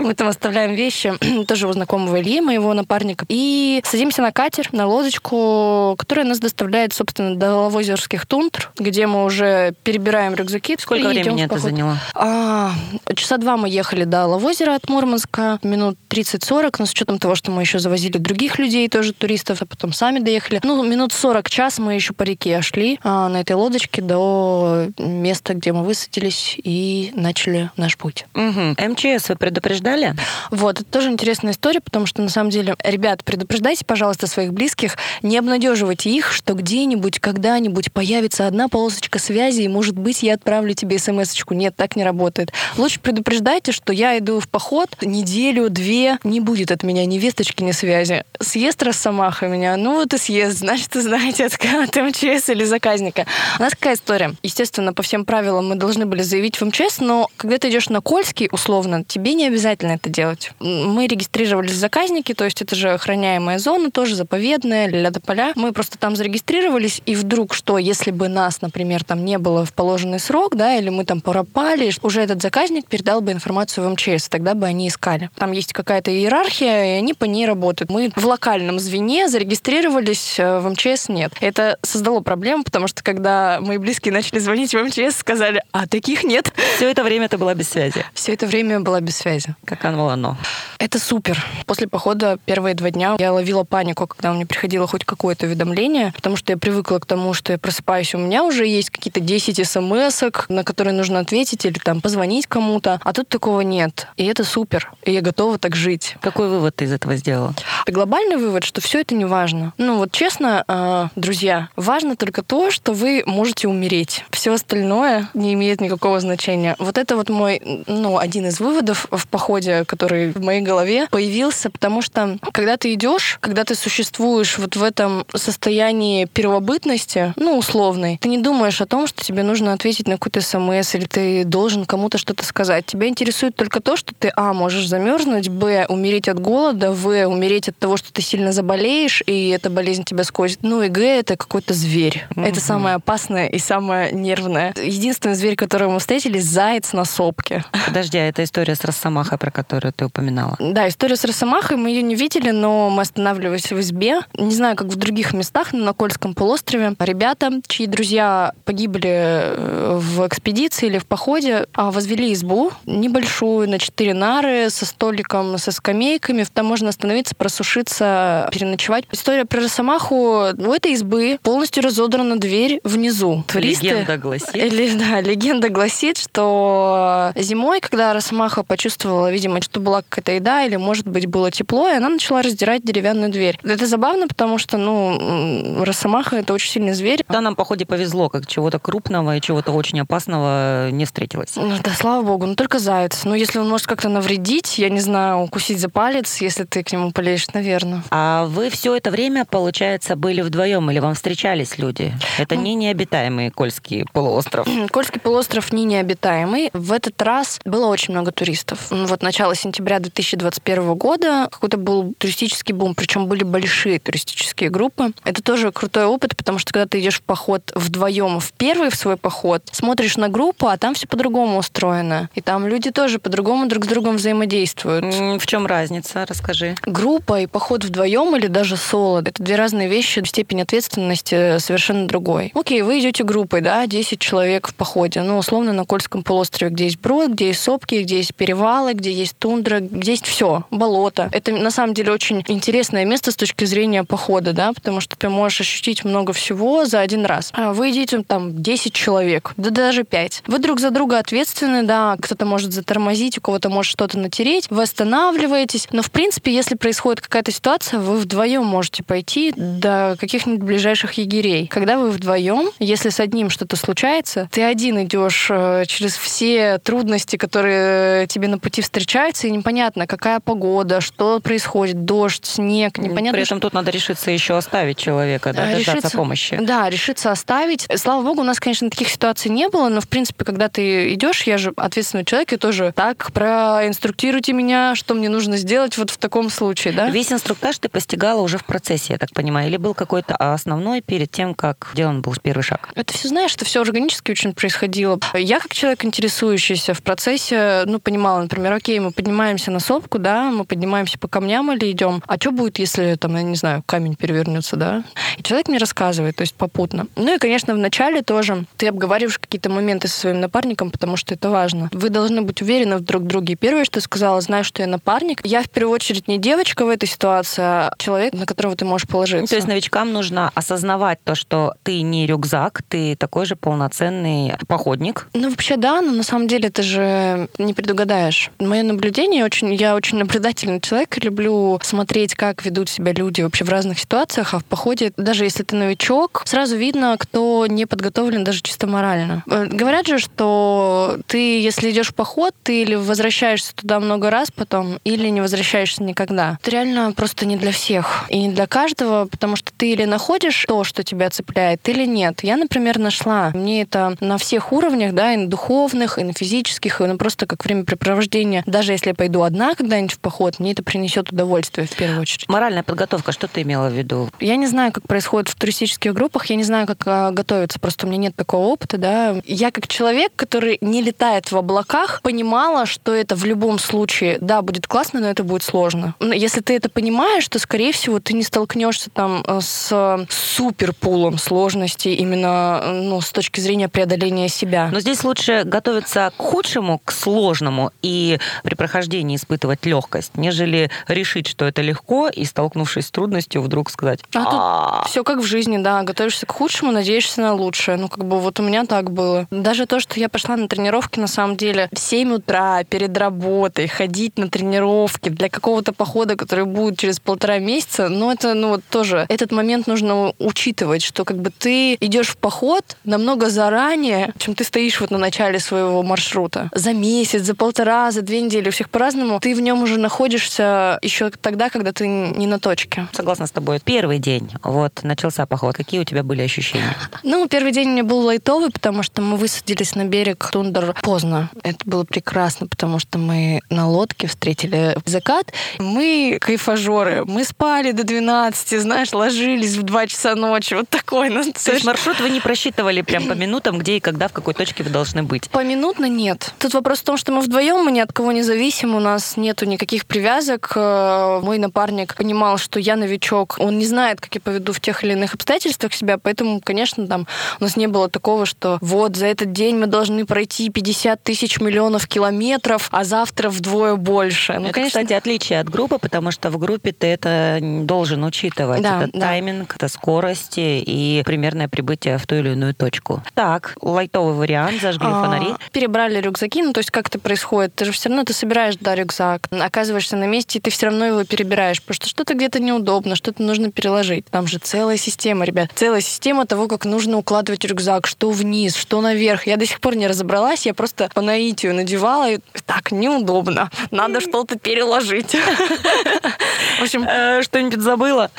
[0.00, 1.12] Мы там оставляем вещи.
[1.46, 3.24] Тоже у знакомого Ильи, моего напарника.
[3.28, 9.24] И садимся на катер, на лодочку, которая нас доставляет, собственно, до Лавозерских тундр, где мы
[9.24, 10.76] уже перебираем рюкзаки.
[10.78, 11.98] Сколько времени это заняло?
[12.14, 12.72] А,
[13.14, 17.50] часа два мы ехали до Лавозера от Мурманска, минут 30-40, но с учетом того, что
[17.50, 20.60] мы еще завозили других людей, тоже туристов, а потом сами доехали.
[20.62, 25.54] Ну, минут 40 час мы еще по реке шли а, на этой лодочке до места,
[25.54, 28.26] где мы высадились и начали наш путь.
[28.34, 28.76] Мгм.
[28.78, 30.14] МЧС вы предупреждали?
[30.50, 34.96] Вот, это тоже интересная история, потому что, на самом деле, ребят, предупреждайте, пожалуйста, своих близких,
[35.22, 40.72] не обнадеживайте их, что где-нибудь, когда-нибудь появится одна полосочка связи, и, может быть, я отправлю
[40.72, 41.52] тебе смс-очку.
[41.52, 42.50] Нет, так не работает.
[42.78, 47.62] Лучше предупреждайте, что я иду в поход неделю, две, не будет от меня ни весточки,
[47.62, 48.24] ни связи.
[48.40, 53.26] Съест Росомаха меня, ну вот и съест, значит, знаете, от, от МЧС или заказника.
[53.58, 54.34] У нас какая история?
[54.42, 58.00] Естественно, по всем правилам мы должны были заявить в МЧС, но когда ты идешь на
[58.00, 60.52] Кольский, условно, тебе не обязательно это делать.
[60.58, 65.52] Мы регистрировались в заказнике, то есть это же охраняемая зона, тоже заповедная, ля поля.
[65.54, 66.61] Мы просто там зарегистрировались,
[67.06, 70.88] и вдруг что, если бы нас, например, там не было в положенный срок, да, или
[70.88, 75.30] мы там пропали, уже этот заказник передал бы информацию в МЧС, тогда бы они искали.
[75.36, 77.90] Там есть какая-то иерархия, и они по ней работают.
[77.90, 81.32] Мы в локальном звене зарегистрировались, э, в МЧС нет.
[81.40, 86.24] Это создало проблему, потому что когда мои близкие начали звонить в МЧС, сказали, а таких
[86.24, 86.52] нет.
[86.76, 88.04] Все это время ты была без связи?
[88.14, 89.54] Все это время была без связи.
[89.64, 90.36] Как оно оно?
[90.78, 91.44] Это супер.
[91.66, 96.36] После похода первые два дня я ловила панику, когда мне приходило хоть какое-то уведомление, потому
[96.36, 100.22] что я привыкла к тому, что я просыпаюсь, у меня уже есть какие-то 10 смс
[100.48, 104.06] на которые нужно ответить или там позвонить кому-то, а тут такого нет.
[104.16, 104.92] И это супер.
[105.04, 106.16] И я готова так жить.
[106.20, 107.54] Какой вывод ты из этого сделала?
[107.86, 109.72] Глобальный вывод, что все это не важно.
[109.78, 114.24] Ну вот честно, а, друзья, важно только то, что вы можете умереть.
[114.30, 116.76] Все остальное не имеет никакого значения.
[116.78, 121.70] Вот это вот мой, ну, один из выводов в походе, который в моей голове появился,
[121.70, 128.18] потому что когда ты идешь, когда ты существуешь вот в этом состоянии первобытности, ну, условной,
[128.20, 131.84] ты не думаешь о том, что тебе нужно ответить на какой-то смс или ты должен
[131.84, 132.84] кому-то что-то сказать.
[132.84, 137.68] Тебя интересует только то, что ты, а, можешь замерзнуть, б, умереть от голода, в, умереть
[137.68, 140.64] от того, что ты сильно заболеешь, и эта болезнь тебя скосит.
[140.64, 142.26] Ну и г, это какой-то зверь.
[142.30, 142.48] Mm-hmm.
[142.48, 144.74] Это самое опасное и самое нервное.
[144.82, 147.64] Единственный зверь, которого мы встретили, заяц на сопке.
[147.86, 150.56] Подожди, а это история с Росомахой, про которую ты упоминала?
[150.58, 154.22] Да, история с Росомахой, мы ее не видели, но мы останавливались в избе.
[154.36, 156.94] Не знаю, как в других местах, но на Кольском полуострове.
[156.98, 163.78] Ребята, чьи друзья погибли э, в экспедиции или в походе, а возвели избу небольшую на
[163.78, 166.44] четыре нары со столиком, со скамейками.
[166.52, 169.04] Там можно остановиться, просушиться, переночевать.
[169.12, 170.50] История про Росомаху.
[170.56, 173.44] У этой избы полностью разодрана дверь внизу.
[173.46, 174.54] Туристы, легенда гласит.
[174.54, 180.76] Или, да, легенда гласит, что зимой, когда Росомаха почувствовала, видимо, что была какая-то еда или,
[180.76, 183.58] может быть, было тепло, и она начала раздирать деревянную дверь.
[183.62, 187.24] Это забавно, потому что, ну, Росомаха— это очень сильный зверь.
[187.28, 191.56] Да, нам, походе, повезло, как чего-то крупного и чего-то очень опасного не встретилось.
[191.56, 193.24] Ну, да, слава богу, ну только заяц.
[193.24, 196.92] Ну, если он может как-то навредить, я не знаю, укусить за палец, если ты к
[196.92, 198.02] нему полезешь, наверное.
[198.10, 202.12] А вы все это время, получается, были вдвоем или вам встречались люди?
[202.38, 204.66] Это не необитаемый Кольский полуостров.
[204.90, 206.70] Кольский полуостров не необитаемый.
[206.72, 208.86] В этот раз было очень много туристов.
[208.90, 215.12] Вот начало сентября 2021 года какой-то был туристический бум, причем были большие туристические группы.
[215.24, 218.94] Это тоже крутой опыт, потому что когда ты идешь в поход вдвоем в первый в
[218.94, 222.28] свой поход, смотришь на группу, а там все по-другому устроено.
[222.34, 225.04] И там люди тоже по-другому друг с другом взаимодействуют.
[225.42, 226.24] В чем разница?
[226.26, 226.76] Расскажи.
[226.82, 232.52] Группа и поход вдвоем или даже соло— это две разные вещи, степень ответственности совершенно другой.
[232.54, 236.84] Окей, вы идете группой, да, 10 человек в походе, ну, условно, на Кольском полуострове, где
[236.84, 241.28] есть брод, где есть сопки, где есть перевалы, где есть тундра, где есть все, болото.
[241.32, 245.28] Это на самом деле очень интересное место с точки зрения похода, да, потому что ты
[245.28, 247.50] можешь ощутить много всего за один раз.
[247.54, 250.44] А вы идете там 10 человек, да даже 5.
[250.46, 254.82] Вы друг за друга ответственны, да, кто-то может затормозить, у кого-то может что-то натереть, вы
[254.82, 261.14] останавливаетесь, но в принципе, если происходит какая-то ситуация, вы вдвоем можете пойти до каких-нибудь ближайших
[261.14, 261.66] егерей.
[261.68, 267.36] Когда вы вдвоем, если с одним что-то случается, ты один идешь э, через все трудности,
[267.36, 273.32] которые тебе на пути встречаются, и непонятно, какая погода, что происходит, дождь, снег, непонятно.
[273.32, 276.58] При этом тут надо решиться еще оставить человека, да, решиться, дождаться помощи.
[276.60, 277.86] Да, решиться оставить.
[277.96, 281.42] Слава богу, у нас, конечно, таких ситуаций не было, но, в принципе, когда ты идешь,
[281.44, 286.18] я же ответственный человек, и тоже так, проинструктируйте меня, что мне нужно сделать вот в
[286.18, 287.10] таком случае, да?
[287.10, 291.30] Весь инструктаж ты постигала уже в процессе, я так понимаю, или был какой-то основной перед
[291.30, 292.90] тем, как сделан был первый шаг?
[292.94, 295.18] Это все, знаешь, это все органически очень происходило.
[295.34, 300.44] Я, как человек, интересующийся в процессе, ну, понимала, например, окей, мы поднимаемся на сопку, да,
[300.50, 304.14] мы поднимаемся по камням или идем, а что будет, если, там, я не знаю, камень
[304.14, 305.04] перевернется, да?
[305.36, 307.06] И человек мне рассказывает, то есть попутно.
[307.16, 311.34] Ну и, конечно, в начале тоже ты обговариваешь какие-то моменты со своим напарником, потому что
[311.34, 311.88] это важно.
[311.92, 313.56] Вы должны быть уверены в друг друге.
[313.56, 315.40] Первое, что я сказала, знаю, что я напарник.
[315.44, 319.08] Я в первую очередь не девочка в этой ситуации, а человек, на которого ты можешь
[319.08, 319.50] положиться.
[319.50, 325.28] То есть новичкам нужно осознавать то, что ты не рюкзак, ты такой же полноценный походник.
[325.32, 328.50] Ну, вообще, да, но на самом деле это же не предугадаешь.
[328.58, 333.68] Мое наблюдение очень, я очень наблюдательный человек, люблю смотреть, как ведут себя люди вообще в
[333.68, 338.62] разных ситуациях, а в походе, даже если ты новичок, сразу видно, кто не подготовлен даже
[338.62, 339.42] чисто морально.
[339.46, 344.50] Э, говорят же, что ты, если идешь в поход, ты или возвращаешься туда много раз
[344.50, 346.58] потом, или не возвращаешься никогда.
[346.60, 348.24] Это реально просто не для всех.
[348.28, 352.40] И не для каждого, потому что ты или находишь то, что тебя цепляет, или нет.
[352.42, 353.50] Я, например, нашла.
[353.54, 357.46] Мне это на всех уровнях, да, и на духовных, и на физических, и на просто
[357.46, 358.62] как времяпрепровождение.
[358.66, 362.48] Даже если я пойду одна когда-нибудь в поход, мне это принесет удовольствие в первую очередь.
[362.48, 364.30] Моральная подготовка, что ты имела в виду?
[364.40, 368.06] Я не знаю, как происходит в туристических группах, я не знаю, как а, готовиться, просто
[368.06, 369.36] у меня нет такого опыта, да.
[369.44, 374.62] Я как человек, который не летает в облаках, понимала, что это в любом случае, да,
[374.62, 376.14] будет классно, но это будет сложно.
[376.20, 382.14] Если ты это понимаешь, то, скорее всего, ты не столкнешься там э, с суперпулом сложностей
[382.14, 384.88] именно ну, с точки зрения преодоления себя.
[384.92, 391.46] Но здесь лучше готовиться к худшему, к сложному и при прохождении испытывать легкость, нежели решить,
[391.46, 394.20] что это легко, и столкнувшись с трудностью, вдруг сказать.
[394.34, 396.02] А тут все как в жизни, да.
[396.02, 397.96] Готовишься к худшему, надеешься на лучшее.
[397.96, 399.46] Ну, как бы вот у меня так было.
[399.50, 403.88] Даже то, что я пошла на тренировки, на самом деле, в 7 утра перед работой,
[403.88, 408.82] ходить на тренировки для какого-то похода, который будет через полтора месяца, ну, это, ну, вот
[408.88, 414.54] тоже, этот момент нужно учитывать, что как бы ты идешь в поход намного заранее, чем
[414.54, 416.70] ты стоишь вот на начале своего маршрута.
[416.74, 419.40] За месяц, за полтора, за две недели, у всех по-разному.
[419.40, 423.08] Ты в нем уже находишься еще тогда, когда ты не на точке.
[423.12, 423.80] Согласна с тобой.
[423.84, 425.76] Первый день, вот, начался поход.
[425.76, 426.94] Какие у тебя были ощущения?
[427.22, 431.48] Ну, первый день у меня был лайтовый, потому что мы высадились на берег Тундер поздно.
[431.62, 435.52] Это было прекрасно, потому что мы на лодке встретили закат.
[435.78, 437.24] Мы кайфажоры.
[437.24, 440.74] Мы спали до 12, знаешь, ложились в 2 часа ночи.
[440.74, 441.30] Вот такой.
[441.30, 444.54] Ну, То есть маршрут вы не просчитывали прям по минутам, где и когда, в какой
[444.54, 445.48] точке вы должны быть?
[445.50, 446.52] Поминутно нет.
[446.58, 449.36] Тут вопрос в том, что мы вдвоем, мы ни от кого не зависим, у нас
[449.36, 450.72] нету никаких привязок.
[450.74, 455.04] Э, мой напарник понимал, что я новичок, он не знает, как я поведу в тех
[455.04, 457.26] или иных обстоятельствах себя, поэтому, конечно, там
[457.60, 461.60] у нас не было такого, что вот за этот день мы должны пройти 50 тысяч
[461.60, 464.54] миллионов километров, а завтра вдвое больше.
[464.58, 465.00] Ну, это, конечно...
[465.00, 468.82] кстати, отличие от группы, потому что в группе ты это должен учитывать.
[468.82, 469.20] Да, это да.
[469.20, 473.22] тайминг, это скорость и примерное прибытие в ту или иную точку.
[473.34, 475.54] Так, лайтовый вариант, зажгли а, фонари.
[475.72, 477.74] Перебрали рюкзаки, ну то есть как это происходит?
[477.74, 481.06] Ты же все равно ты собираешь, да, рюкзак, оказываешься на месте, и ты все равно
[481.06, 484.26] его перебираешь, потому что что-то где-то неудобно, что-то нужно переложить.
[484.26, 485.70] Там же целая система, ребят.
[485.74, 489.46] Целая система того, как нужно укладывать рюкзак, что вниз, что наверх.
[489.46, 493.70] Я до сих пор не разобралась, я просто по наитию надевала, и так неудобно.
[493.90, 495.32] Надо что-то переложить.
[496.78, 498.30] В общем, э, что-нибудь забыла?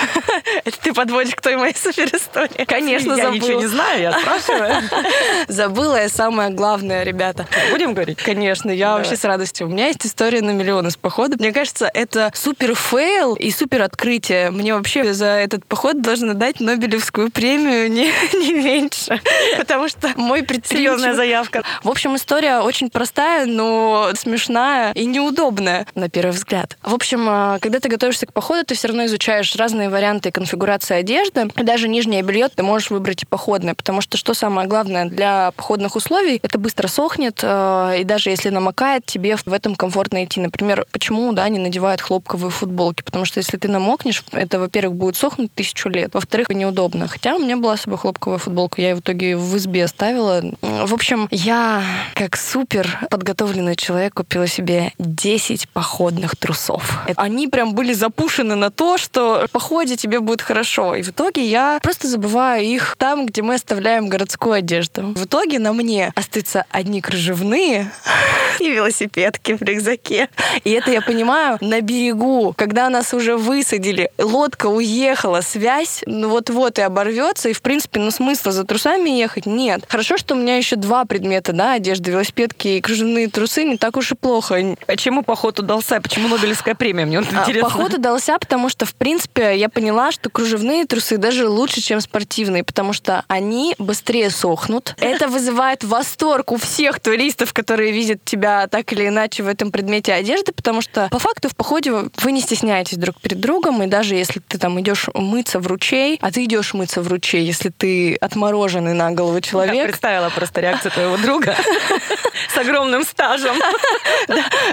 [0.64, 2.64] Это ты подводишь к той моей супер истории.
[2.64, 3.32] Конечно, забыла.
[3.32, 4.74] Я ничего не знаю, я спрашиваю.
[5.48, 7.46] Забыла я самое главное, ребята.
[7.70, 8.18] Будем говорить?
[8.18, 9.66] Конечно, я вообще с радостью.
[9.66, 11.36] У меня есть история на миллион из похода.
[11.38, 14.50] Мне кажется, это супер fail и супер открытие.
[14.50, 19.20] Мне вообще за этот поход должны дать Нобелевскую премию не, не меньше.
[19.58, 21.14] Потому что мой предприимчивый...
[21.14, 21.62] заявка.
[21.82, 26.76] В общем, история очень простая, но смешная и неудобная на первый взгляд.
[26.82, 30.96] В общем, а, когда ты готовишься к походу, ты все равно изучаешь разные варианты конфигурации
[30.96, 31.48] одежды.
[31.56, 35.52] И даже нижнее белье ты можешь выбрать и походное, потому что что самое главное для
[35.52, 40.40] походных условий, это быстро сохнет, а, и даже если намокает, тебе в этом комфортно идти.
[40.40, 43.02] Например, почему да, не надевают хлопковые футболки?
[43.02, 47.08] Потому что если ты намокнешь, это, во-первых, будет сохнуть тысячу лет, во-вторых, неудобно.
[47.08, 50.42] Хотя у меня была с собой хлопковая футболка, я ее в итоге в избе оставила.
[50.60, 51.82] В общем, я
[52.14, 57.00] как супер подготовленный человек купила себе 10 походных трусов.
[57.16, 60.94] Они прям были запушены на то, что в походе тебе будет хорошо.
[60.94, 65.12] И в итоге я просто забываю их там, где мы оставляем городскую одежду.
[65.14, 67.90] В итоге на мне остаются одни кружевные
[68.60, 70.28] и велосипедки в рюкзаке.
[70.64, 76.78] И это я понимаю на берегу, когда нас уже высадили, лодка уехала, связь ну вот-вот
[76.78, 79.84] и оборвется, и в принципе, ну смысла за трусами ехать нет.
[79.88, 83.96] Хорошо, что у меня еще два предмета, да, одежда, велосипедки и кружевные трусы, не так
[83.96, 84.76] уж и плохо.
[84.86, 86.00] А чему поход удался?
[86.00, 87.06] Почему Нобелевская премия?
[87.06, 87.68] Мне вот а, интересно.
[87.68, 92.64] Поход удался, потому что, в принципе, я поняла, что кружевные трусы даже лучше, чем спортивные,
[92.64, 94.94] потому что они быстрее сохнут.
[95.00, 100.12] Это вызывает восторг у всех туристов, которые видят тебя так или иначе в этом предмете
[100.12, 104.14] одежды, потому что по факту в походе вы не стесняетесь друг перед другом, и даже
[104.14, 108.14] если ты там идешь мыться в ручей, а ты идешь мыться в ручей, если ты
[108.16, 109.74] отмороженный на голову человек.
[109.74, 111.56] Я представила просто реакцию твоего друга
[112.54, 113.56] с огромным стажем.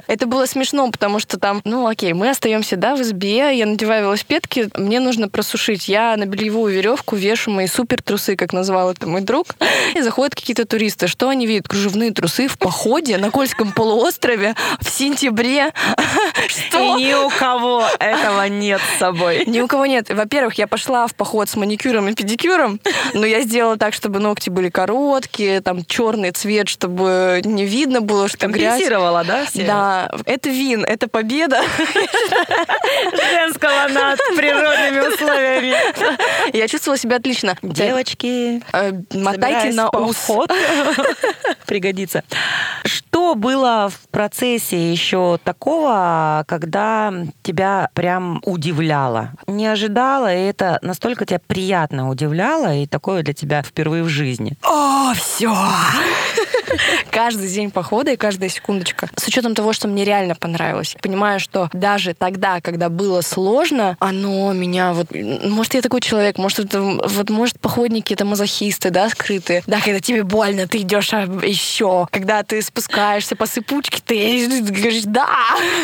[0.07, 4.03] Это было смешно, потому что там, ну окей, мы остаемся, да, в избе, я надеваю
[4.03, 5.87] велосипедки, мне нужно просушить.
[5.87, 9.47] Я на бельевую веревку вешу мои супер трусы, как назвал это мой друг.
[9.95, 11.07] И заходят какие-то туристы.
[11.07, 11.67] Что они видят?
[11.67, 15.71] Кружевные трусы в походе на Кольском полуострове в сентябре.
[16.47, 16.97] Что?
[16.97, 19.43] И ни у кого этого нет с собой.
[19.45, 20.09] Ни у кого нет.
[20.09, 22.79] Во-первых, я пошла в поход с маникюром и педикюром,
[23.13, 28.27] но я сделала так, чтобы ногти были короткие, там черный цвет, чтобы не видно было,
[28.27, 28.73] что грязь.
[28.73, 29.45] Компенсировала, да?
[29.45, 29.65] Все?
[29.65, 30.11] Да.
[30.25, 31.61] Это вин, это победа.
[33.33, 35.75] Женского над природными условиями.
[36.57, 37.55] Я чувствовала себя отлично.
[37.61, 40.29] Девочки, э, мотайте на ус.
[41.65, 42.23] Пригодится.
[42.85, 49.33] Что было в процессе еще такого, когда тебя прям удивляло?
[49.47, 54.57] Не ожидала, и это настолько тебя приятно удивляло, и такое для тебя впервые в жизни?
[54.63, 55.55] О, все!
[57.11, 59.09] Каждый день похода и каждая секундочка.
[59.15, 60.95] С учетом того, что мне реально понравилось.
[61.01, 65.07] Понимаю, что даже тогда, когда было сложно, оно меня вот...
[65.13, 69.63] Может, я такой человек, может, это, вот, может, походники это мазохисты, да, скрытые.
[69.67, 72.07] Да, когда тебе больно, ты идешь а, еще.
[72.11, 75.27] Когда ты спускаешься по сыпучке, ты говоришь, да!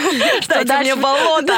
[0.47, 1.53] Дайте мне болото!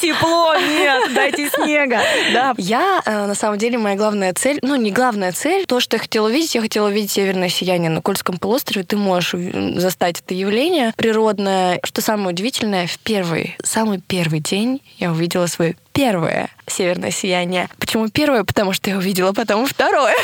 [0.00, 2.00] Тепло, нет, дайте снега.
[2.32, 2.54] Да.
[2.56, 6.00] Я, э, на самом деле, моя главная цель, ну, не главная цель, то, что я
[6.00, 8.84] хотела увидеть, я хотела увидеть северное сияние на Кольском полуострове.
[8.84, 9.34] Ты можешь
[9.76, 11.80] застать это явление природное.
[11.84, 17.68] Что самое удивительное, в первый, самый первый день я увидела свой первое северное сияние.
[17.78, 18.44] Почему первое?
[18.44, 20.14] Потому что я увидела потом второе.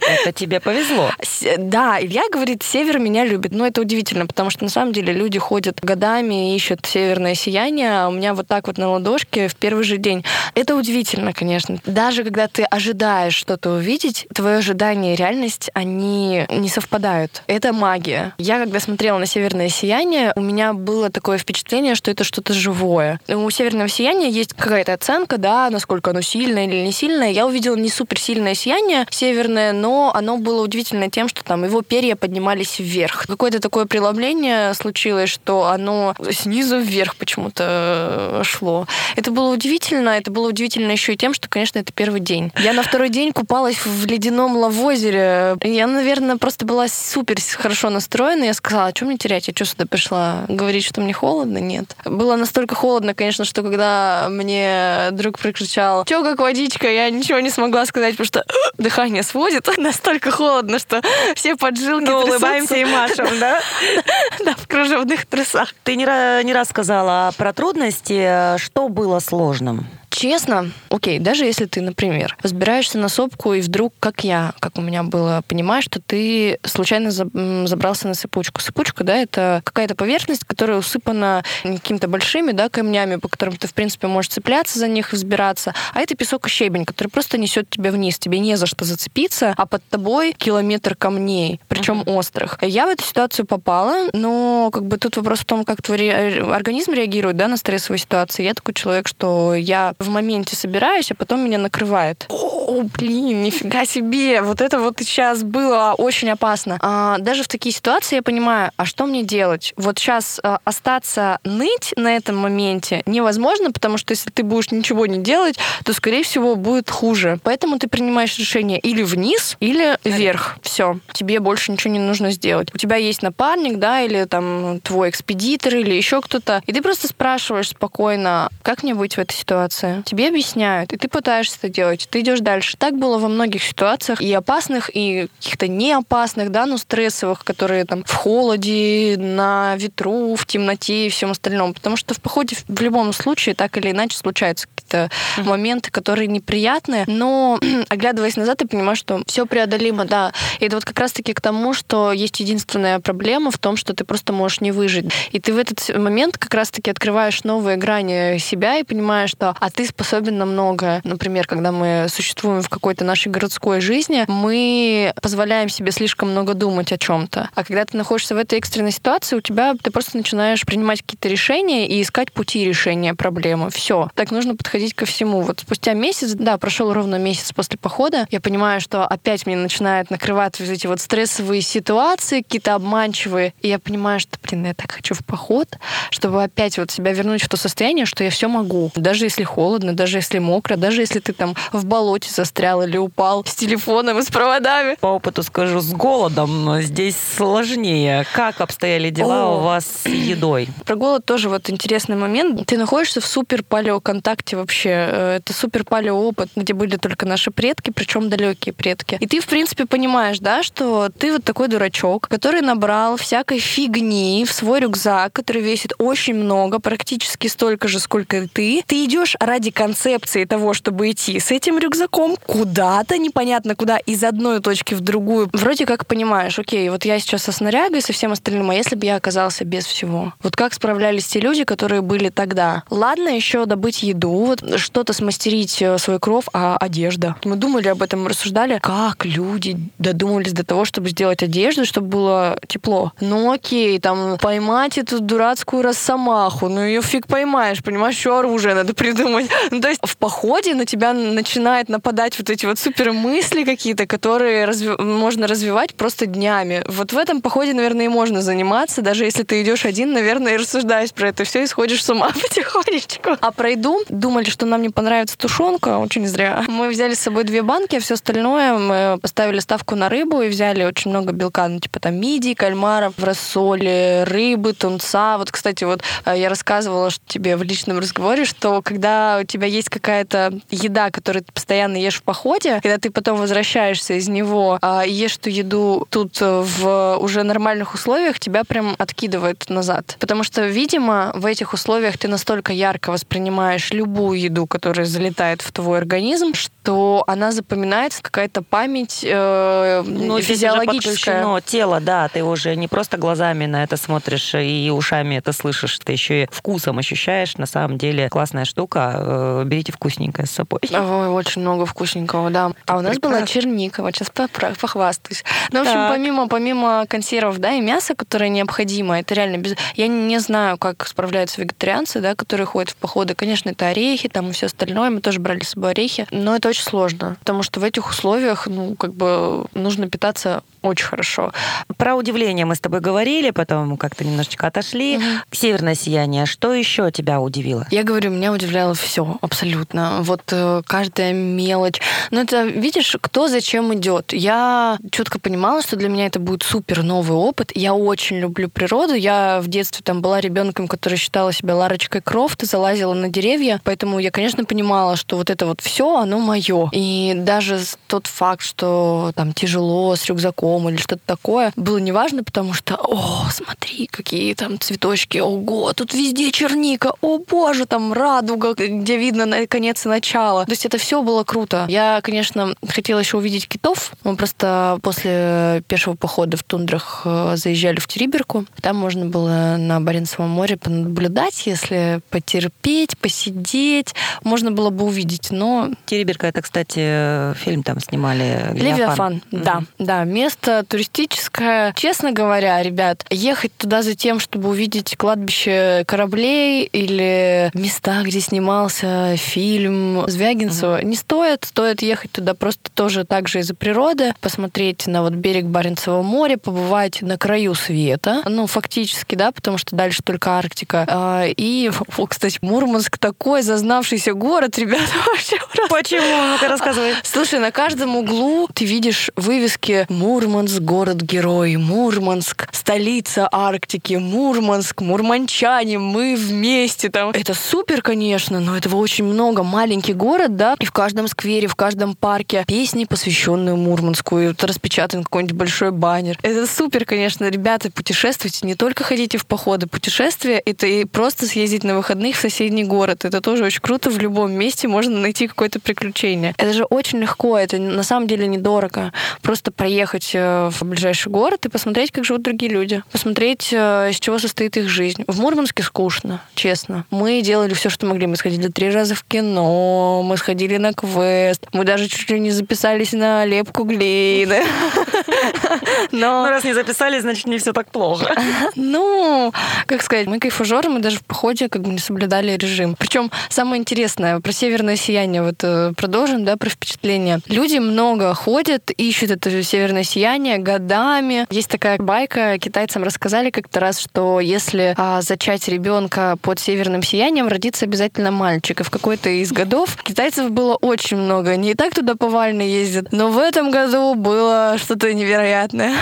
[0.00, 1.10] Это тебе повезло.
[1.58, 3.52] Да, Илья говорит, север меня любит.
[3.52, 8.02] Но это удивительно, потому что на самом деле люди ходят годами и ищут северное сияние,
[8.02, 10.24] а у меня вот так вот на ладошке в первый же день.
[10.54, 11.78] Это удивительно, конечно.
[11.86, 17.42] Даже когда ты ожидаешь что-то увидеть, твое ожидание и реальность, они не совпадают.
[17.46, 18.34] Это магия.
[18.38, 23.20] Я, когда смотрела на северное сияние, у меня было такое впечатление, что это что-то живое.
[23.28, 27.30] У северного сияния есть какая-то оценка, да, насколько оно сильное или не сильное.
[27.30, 32.16] Я увидела не суперсильное сияние северное, но оно было удивительно тем, что там его перья
[32.16, 33.28] поднимались вверх.
[33.28, 38.88] Какое-то такое преломление случилось, что оно снизу вверх почему-то э, шло.
[39.14, 40.08] Это было удивительно.
[40.08, 42.50] Это было удивительно еще и тем, что, конечно, это первый день.
[42.58, 45.56] Я на второй день купалась в ледяном лавозере.
[45.62, 48.42] Я, наверное, просто была супер хорошо настроена.
[48.42, 49.46] Я сказала, а что мне терять?
[49.46, 50.46] Я что сюда пришла?
[50.48, 51.58] Говорить, что мне холодно?
[51.58, 51.96] Нет.
[52.04, 54.63] Было настолько холодно, конечно, что когда мне
[55.12, 58.44] друг прокричал, что как водичка, я ничего не смогла сказать, потому что
[58.78, 59.68] дыхание сводит.
[59.76, 61.02] Настолько холодно, что
[61.34, 63.60] все поджилки Ну, улыбаемся и машем, да?
[64.44, 65.74] Да, в кружевных трусах.
[65.84, 66.04] Ты не
[66.52, 68.58] раз сказала про трудности.
[68.58, 69.86] Что было сложным?
[70.14, 74.80] Честно, окей, даже если ты, например, взбираешься на сопку и вдруг, как я, как у
[74.80, 78.60] меня было, понимаешь, что ты случайно забрался на сыпучку.
[78.60, 83.74] Сыпучка, да, это какая-то поверхность, которая усыпана какими-то большими, да, камнями, по которым ты, в
[83.74, 85.74] принципе, можешь цепляться за них и взбираться.
[85.94, 88.16] А это песок и щебень, который просто несет тебя вниз.
[88.20, 92.14] Тебе не за что зацепиться, а под тобой километр камней, причем uh-huh.
[92.16, 92.58] острых.
[92.62, 96.92] Я в эту ситуацию попала, но как бы тут вопрос в том, как твой организм
[96.92, 98.44] реагирует, да, на стрессовые ситуации.
[98.44, 102.26] Я такой человек, что я в моменте собираюсь, а потом меня накрывает.
[102.28, 106.78] О, блин, нифига себе, вот это вот сейчас было очень опасно.
[106.80, 109.74] А, даже в такие ситуации я понимаю, а что мне делать?
[109.76, 115.06] Вот сейчас а, остаться ныть на этом моменте невозможно, потому что если ты будешь ничего
[115.06, 117.38] не делать, то, скорее всего, будет хуже.
[117.42, 120.56] Поэтому ты принимаешь решение или вниз, или вверх.
[120.62, 122.68] Все, тебе больше ничего не нужно сделать.
[122.74, 127.08] У тебя есть напарник, да, или там твой экспедитор, или еще кто-то, и ты просто
[127.08, 129.93] спрашиваешь спокойно, как мне быть в этой ситуации?
[130.02, 132.76] Тебе объясняют, и ты пытаешься это делать, ты идешь дальше.
[132.76, 137.84] Так было во многих ситуациях, и опасных, и каких-то не опасных, да, ну, стрессовых, которые
[137.84, 141.74] там в холоде, на ветру, в темноте и всем остальном.
[141.74, 145.44] Потому что в походе в любом случае так или иначе случаются какие-то mm-hmm.
[145.44, 150.32] моменты, которые неприятные, но оглядываясь назад, ты понимаешь, что все преодолимо, да.
[150.60, 154.04] И это вот как раз-таки к тому, что есть единственная проблема в том, что ты
[154.04, 155.06] просто можешь не выжить.
[155.32, 159.70] И ты в этот момент как раз-таки открываешь новые грани себя и понимаешь, что а
[159.70, 161.00] ты способен на многое.
[161.04, 166.92] Например, когда мы существуем в какой-то нашей городской жизни, мы позволяем себе слишком много думать
[166.92, 167.50] о чем-то.
[167.54, 171.28] А когда ты находишься в этой экстренной ситуации, у тебя ты просто начинаешь принимать какие-то
[171.28, 173.70] решения и искать пути решения проблемы.
[173.70, 174.10] Все.
[174.14, 175.40] Так нужно подходить ко всему.
[175.42, 180.10] Вот спустя месяц, да, прошел ровно месяц после похода, я понимаю, что опять мне начинают
[180.10, 183.54] накрывать вот эти вот стрессовые ситуации, какие-то обманчивые.
[183.60, 185.78] И я понимаю, что, блин, я так хочу в поход,
[186.10, 188.90] чтобы опять вот себя вернуть в то состояние, что я все могу.
[188.94, 192.96] Даже если холодно, холодно, даже если мокро, даже если ты там в болоте застрял или
[192.96, 194.96] упал с телефоном и с проводами.
[195.00, 198.26] По опыту скажу, с голодом здесь сложнее.
[198.34, 199.56] Как обстояли дела О.
[199.56, 200.68] у вас с едой?
[200.84, 202.66] Про голод тоже вот интересный момент.
[202.66, 204.88] Ты находишься в супер палеоконтакте вообще вообще.
[204.88, 209.16] Э, это супер опыт, где были только наши предки, причем далекие предки.
[209.20, 214.44] И ты, в принципе, понимаешь, да, что ты вот такой дурачок, который набрал всякой фигни
[214.46, 218.82] в свой рюкзак, который весит очень много, практически столько же, сколько и ты.
[218.86, 224.60] Ты идешь ради концепции того, чтобы идти с этим рюкзаком куда-то, непонятно куда, из одной
[224.60, 225.48] точки в другую.
[225.52, 229.06] Вроде как понимаешь, окей, вот я сейчас со снарягой, со всем остальным, а если бы
[229.06, 230.32] я оказался без всего?
[230.42, 232.82] Вот как справлялись те люди, которые были тогда?
[232.90, 237.36] Ладно еще добыть еду, вот что-то смастерить э, свой кров, а одежда.
[237.44, 242.58] Мы думали об этом, рассуждали, как люди додумались до того, чтобы сделать одежду, чтобы было
[242.66, 243.12] тепло.
[243.20, 248.94] Ну окей, там поймать эту дурацкую росомаху, ну ее фиг поймаешь, понимаешь, что оружие надо
[248.94, 249.48] придумать.
[249.70, 254.06] Ну, то есть в походе на тебя начинает нападать вот эти вот супер мысли какие-то,
[254.06, 256.84] которые разви- можно развивать просто днями.
[256.86, 260.56] Вот в этом походе, наверное, и можно заниматься, даже если ты идешь один, наверное, и
[260.56, 263.36] рассуждаешь про это все и сходишь с ума потихонечку.
[263.40, 264.02] А про еду
[264.44, 266.64] думали, что нам не понравится тушенка, очень зря.
[266.68, 270.48] Мы взяли с собой две банки, а все остальное мы поставили ставку на рыбу и
[270.48, 275.38] взяли очень много белка, ну, типа там мидий, кальмаров, в рассоле, рыбы, тунца.
[275.38, 279.88] Вот, кстати, вот э, я рассказывала тебе в личном разговоре, что когда у тебя есть
[279.88, 285.04] какая-то еда, которую ты постоянно ешь в походе, когда ты потом возвращаешься из него а,
[285.06, 290.16] и ешь эту еду тут э, в уже нормальных условиях, тебя прям откидывает назад.
[290.18, 295.72] Потому что, видимо, в этих условиях ты настолько ярко воспринимаешь любую еду, которая залетает в
[295.72, 301.42] твой организм, что она запоминается, какая-то память э, ну, физиологическое.
[301.42, 305.98] Но тело, да, ты уже не просто глазами на это смотришь и ушами это слышишь,
[305.98, 307.56] ты еще и вкусом ощущаешь.
[307.56, 309.14] На самом деле классная штука.
[309.16, 310.80] Э, берите вкусненькое с собой.
[310.90, 312.72] Ой, очень много вкусненького, да.
[312.86, 313.38] А у нас Прекрасно.
[313.38, 315.44] была черника, вот сейчас похвастаюсь.
[315.72, 316.12] Ну, в общем, так.
[316.12, 319.74] помимо, помимо консервов, да, и мяса, которое необходимо, это реально без...
[319.94, 323.34] Я не знаю, как справляются вегетарианцы, да, которые ходят в походы.
[323.34, 325.10] Конечно, это орехи, там и все остальное.
[325.10, 326.26] Мы тоже брали с собой орехи.
[326.30, 331.06] Но это очень сложно, потому что в этих условиях, ну, как бы нужно питаться очень
[331.06, 331.52] хорошо.
[331.96, 335.16] Про удивление мы с тобой говорили, потом как-то немножечко отошли.
[335.16, 335.24] Угу.
[335.50, 336.46] Северное сияние.
[336.46, 337.86] Что еще тебя удивило?
[337.90, 340.18] Я говорю, меня удивляло все абсолютно.
[340.20, 342.00] Вот э, каждая мелочь.
[342.30, 344.32] Но это, видишь, кто зачем идет.
[344.32, 347.72] Я четко понимала, что для меня это будет супер новый опыт.
[347.74, 349.14] Я очень люблю природу.
[349.14, 353.80] Я в детстве там была ребенком, который считала себя Ларочкой Крофт и залазила на деревья.
[353.84, 356.90] Поэтому я, конечно, понимала, что вот это вот все, оно мое.
[356.92, 362.44] И даже тот факт, что там тяжело с рюкзаком, дом или что-то такое, было неважно,
[362.44, 368.74] потому что, о, смотри, какие там цветочки, ого, тут везде черника, о боже, там радуга,
[368.74, 370.64] где видно конец и начало.
[370.64, 371.86] То есть это все было круто.
[371.88, 374.12] Я, конечно, хотела еще увидеть китов.
[374.24, 378.66] Мы просто после пешего похода в тундрах э, заезжали в Териберку.
[378.80, 384.14] Там можно было на Баренцевом море понаблюдать, если потерпеть, посидеть.
[384.42, 385.90] Можно было бы увидеть, но...
[386.06, 388.70] Териберка, это, кстати, фильм там снимали.
[388.74, 389.82] Левиафан, да.
[389.98, 391.92] Да, место место туристическое.
[391.96, 399.36] Честно говоря, ребят, ехать туда за тем, чтобы увидеть кладбище кораблей или места, где снимался
[399.36, 401.04] фильм Звягинцева, mm-hmm.
[401.04, 401.64] не стоит.
[401.64, 406.56] Стоит ехать туда просто тоже так же из-за природы, посмотреть на вот берег Баренцева моря,
[406.56, 408.42] побывать на краю света.
[408.46, 411.04] Ну, фактически, да, потому что дальше только Арктика.
[411.08, 411.90] А, и,
[412.28, 415.58] кстати, Мурманск такой зазнавшийся город, ребята, вообще
[415.90, 416.52] Почему?
[416.52, 417.14] Ну-ка рассказывай.
[417.22, 425.98] Слушай, на каждом углу ты видишь вывески Мурманск, Мурманск, город-герой, Мурманск, столица Арктики, Мурманск, мурманчане,
[425.98, 427.30] мы вместе там.
[427.30, 429.64] Это супер, конечно, но этого очень много.
[429.64, 434.62] Маленький город, да, и в каждом сквере, в каждом парке песни, посвященные Мурманску, и вот
[434.62, 436.38] распечатан какой-нибудь большой баннер.
[436.42, 441.82] Это супер, конечно, ребята, путешествуйте, не только ходите в походы, путешествия, это и просто съездить
[441.82, 443.24] на выходных в соседний город.
[443.24, 446.54] Это тоже очень круто, в любом месте можно найти какое-то приключение.
[446.58, 449.12] Это же очень легко, это на самом деле недорого.
[449.42, 453.02] Просто проехать в ближайший город и посмотреть, как живут другие люди.
[453.12, 455.24] Посмотреть, э, из чего состоит их жизнь.
[455.26, 457.04] В Мурманске скучно, честно.
[457.10, 458.26] Мы делали все, что могли.
[458.26, 462.50] Мы сходили три раза в кино, мы сходили на квест, мы даже чуть ли не
[462.50, 464.62] записались на лепку глины.
[466.12, 466.44] Но...
[466.44, 468.34] Ну, раз не записались, значит, не все так плохо.
[468.76, 469.52] Ну,
[469.86, 472.96] как сказать, мы кайфажеры, мы даже в походе как бы не соблюдали режим.
[472.98, 477.40] Причем самое интересное, про северное сияние вот э, продолжим, да, про впечатление.
[477.46, 481.46] Люди много ходят, ищут это северное сияние, сияние годами.
[481.50, 487.46] Есть такая байка, китайцам рассказали как-то раз, что если а, зачать ребенка под северным сиянием,
[487.46, 488.80] родится обязательно мальчик.
[488.80, 491.50] И в какой-то из годов китайцев было очень много.
[491.50, 493.12] Они и так туда повально ездят.
[493.12, 495.92] Но в этом году было что-то невероятное.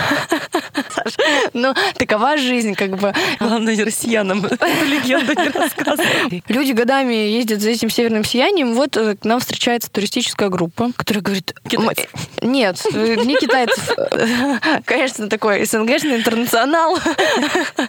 [1.52, 3.12] Ну, такова жизнь, как бы.
[3.40, 6.42] Главное, россиянам эту легенду не рассказывать.
[6.48, 8.74] Люди годами ездят за этим северным сиянием.
[8.74, 11.54] Вот э, к нам встречается туристическая группа, которая говорит...
[11.68, 12.10] Китайцев?
[12.40, 13.90] Нет, э, не китайцев.
[14.84, 16.98] Конечно, такой СНГшный интернационал.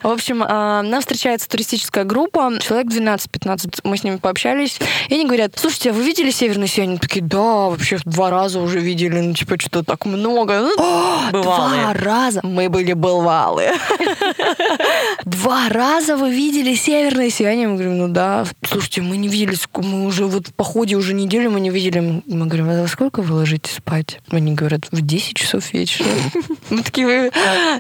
[0.02, 5.26] В общем, а, нам встречается туристическая группа, человек 12-15, мы с ними пообщались, и они
[5.26, 6.54] говорят, слушайте, а вы видели сияние?
[6.78, 10.60] Они такие, да, вообще два раза уже видели, ну, типа, что так много.
[10.60, 11.42] Ну.
[11.42, 12.42] Два раза.
[12.44, 13.74] Мы были бывалые.
[15.26, 17.68] Два раза вы видели северное сияние?
[17.68, 18.46] Мы говорим, ну да.
[18.68, 22.22] Слушайте, мы не видели, мы уже вот в походе уже неделю мы не видели.
[22.26, 24.20] Мы говорим, а во сколько вы ложитесь спать?
[24.30, 26.08] Они говорят, в 10 часов вечера.
[26.70, 27.32] Мы такие, «Вы-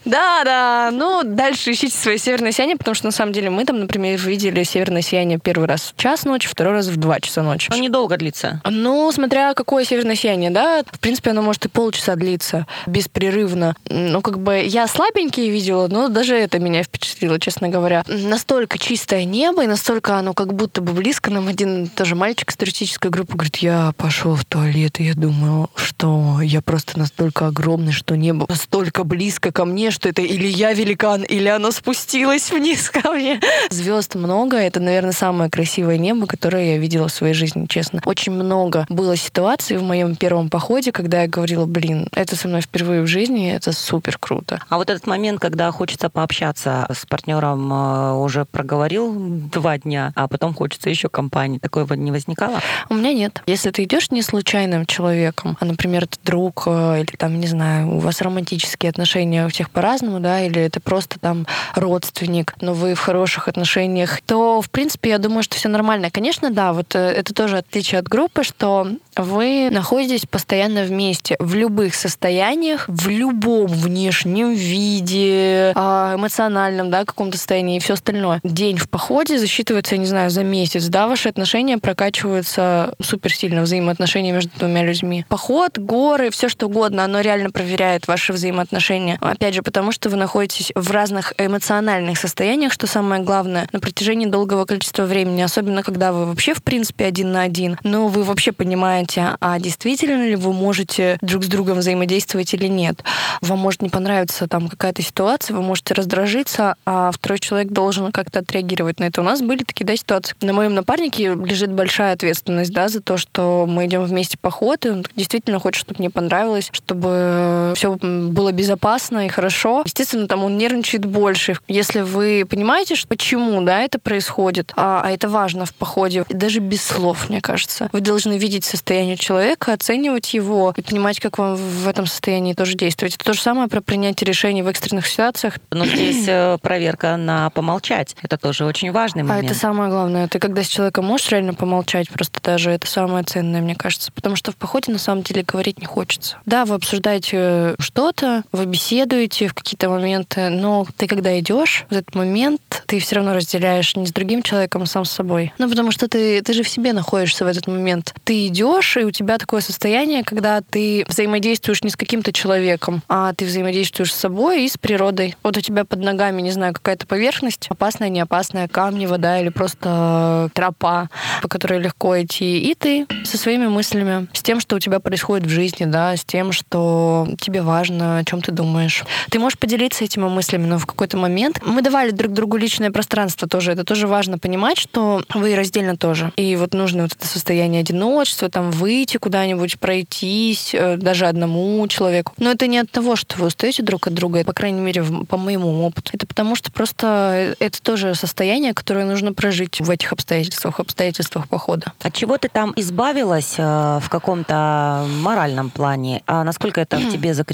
[0.05, 3.79] да, да, ну дальше ищите свое северное сияние, потому что на самом деле мы там,
[3.79, 7.71] например, видели северное сияние первый раз в час ночи, второй раз в 2 часа ночи.
[7.73, 8.61] Он недолго длится.
[8.69, 13.75] Ну, смотря какое северное сияние, да, в принципе, оно может и полчаса длиться беспрерывно.
[13.89, 18.03] Ну, как бы я слабенькие видела, но даже это меня впечатлило, честно говоря.
[18.07, 21.31] Настолько чистое небо, и настолько оно как будто бы близко.
[21.31, 25.69] Нам один тоже мальчик из туристической группы говорит, я пошел в туалет, и я думаю,
[25.75, 30.73] что я просто настолько огромный, что небо настолько близко ко мне, что это или я
[30.73, 33.39] великан, или оно спустилось вниз ко мне.
[33.69, 38.01] Звезд много, это, наверное, самое красивое небо, которое я видела в своей жизни, честно.
[38.05, 42.61] Очень много было ситуаций в моем первом походе, когда я говорила, блин, это со мной
[42.61, 44.61] впервые в жизни, это супер круто.
[44.69, 49.13] А вот этот момент, когда хочется пообщаться с партнером, э, уже проговорил
[49.51, 51.59] два дня, а потом хочется еще компании.
[51.59, 52.61] Такое вот не возникало?
[52.89, 53.41] У меня нет.
[53.45, 57.95] Если ты идешь не случайным человеком, а, например, это друг, э, или там, не знаю,
[57.95, 61.45] у вас романтические отношения у всех по-разному, да, или это просто там
[61.75, 66.09] родственник, но вы в хороших отношениях, то, в принципе, я думаю, что все нормально.
[66.11, 71.55] Конечно, да, вот э, это тоже отличие от группы, что вы находитесь постоянно вместе в
[71.55, 78.39] любых состояниях, в любом внешнем виде, а, эмоциональном, да, каком-то состоянии и все остальное.
[78.43, 83.61] День в походе засчитывается, я не знаю, за месяц, да, ваши отношения прокачиваются супер сильно,
[83.61, 85.25] взаимоотношения между двумя людьми.
[85.29, 89.17] Поход, горы, все что угодно, оно реально проверяет ваши взаимоотношения.
[89.21, 94.25] Опять же, потому что вы находитесь в разных эмоциональных состояниях, что самое главное, на протяжении
[94.25, 98.51] долгого количества времени, особенно когда вы вообще, в принципе, один на один, но вы вообще
[98.51, 103.03] понимаете, а действительно ли вы можете друг с другом взаимодействовать или нет.
[103.41, 108.39] Вам может не понравиться там какая-то ситуация, вы можете раздражиться, а второй человек должен как-то
[108.39, 109.21] отреагировать на это.
[109.21, 110.35] У нас были такие да, ситуации.
[110.41, 114.89] На моем напарнике лежит большая ответственность да, за то, что мы идем вместе поход, и
[114.89, 119.81] он действительно хочет, чтобы мне понравилось, чтобы все было безопасно и хорошо.
[119.85, 121.57] Естественно, там он нервничает больше.
[121.67, 126.59] Если вы понимаете, что почему да, это происходит, а, а это важно в походе, даже
[126.59, 131.55] без слов, мне кажется, вы должны видеть состояние человека, оценивать его и понимать, как вам
[131.55, 133.15] в этом состоянии тоже действовать.
[133.15, 135.57] Это то же самое про принятие решений в экстренных ситуациях.
[135.71, 138.15] Но здесь э, проверка на помолчать.
[138.21, 139.49] Это тоже очень важный А момент.
[139.51, 140.27] это самое главное.
[140.27, 144.11] Ты когда с человеком можешь реально помолчать, просто даже это самое ценное, мне кажется.
[144.11, 146.37] Потому что в походе на самом деле говорить не хочется.
[146.45, 152.15] Да, вы обсуждаете что-то, вы беседуете в какие-то моменты, но ты когда идешь в этот
[152.15, 155.53] момент, ты все равно разделяешь не с другим человеком, а сам с собой.
[155.57, 158.15] Ну, потому что ты, ты же в себе находишься в этот момент.
[158.23, 163.33] Ты идешь, и у тебя такое состояние, когда ты взаимодействуешь не с каким-то человеком, а
[163.33, 165.35] ты взаимодействуешь с собой и с природой.
[165.43, 169.49] Вот у тебя под ногами, не знаю, какая-то поверхность, опасная, не опасная, камни, вода или
[169.49, 171.09] просто тропа,
[171.41, 172.59] по которой легко идти.
[172.59, 176.23] И ты со своими мыслями, с тем, что у тебя происходит в жизни, да, с
[176.23, 179.03] тем, что тебе важно, о чем ты думаешь.
[179.29, 183.47] Ты можешь поделиться этими мыслями, но в какой-то момент мы давали друг другу личное пространство
[183.47, 183.71] тоже.
[183.71, 186.31] Это тоже важно понимать, что вы раздельно тоже.
[186.35, 192.33] И вот нужно вот это состояние одиночества, там выйти куда-нибудь, пройтись, э, даже одному человеку.
[192.37, 195.37] Но это не от того, что вы устаете друг от друга, по крайней мере, по
[195.37, 196.11] моему опыту.
[196.13, 201.93] Это потому, что просто это тоже состояние, которое нужно прожить в этих обстоятельствах, обстоятельствах похода.
[202.01, 206.21] От чего ты там избавилась э, в каком-то моральном плане?
[206.27, 207.52] А насколько это в тебе закрепилось?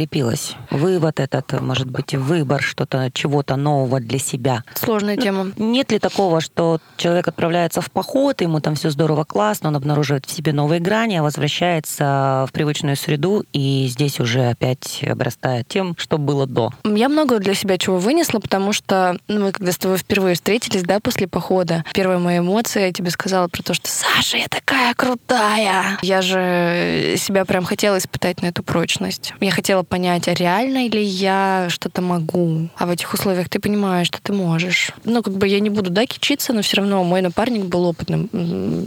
[0.70, 4.64] Вывод этот, может быть, выбор что-то, чего-то нового для себя?
[4.76, 5.52] Сложная тема.
[5.58, 10.26] Нет ли такого, что человек отправляется в поход, ему там все здорово, классно, он обнаруживает
[10.26, 15.96] в себе новые грани, а возвращается в привычную среду и здесь уже опять обрастает тем,
[15.98, 16.72] что было до?
[16.84, 20.84] Я много для себя чего вынесла, потому что ну, мы когда с тобой впервые встретились,
[20.84, 24.94] да, после похода, первая моя эмоция, я тебе сказала про то, что Саша, я такая
[24.94, 25.98] крутая.
[26.02, 29.34] Я же себя прям хотела испытать на эту прочность.
[29.40, 32.70] Я хотела понять, а реально ли я что-то могу.
[32.78, 34.92] А в этих условиях ты понимаешь, что ты можешь.
[35.04, 38.30] Ну, как бы я не буду, да, кичиться, но все равно мой напарник был опытным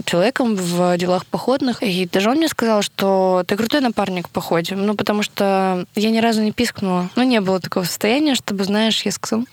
[0.05, 1.83] человеком в делах походных.
[1.83, 4.75] И даже он мне сказал, что ты крутой напарник в походе.
[4.75, 7.09] Ну, потому что я ни разу не пискнула.
[7.15, 9.45] Ну, не было такого состояния, чтобы, знаешь, я сказала,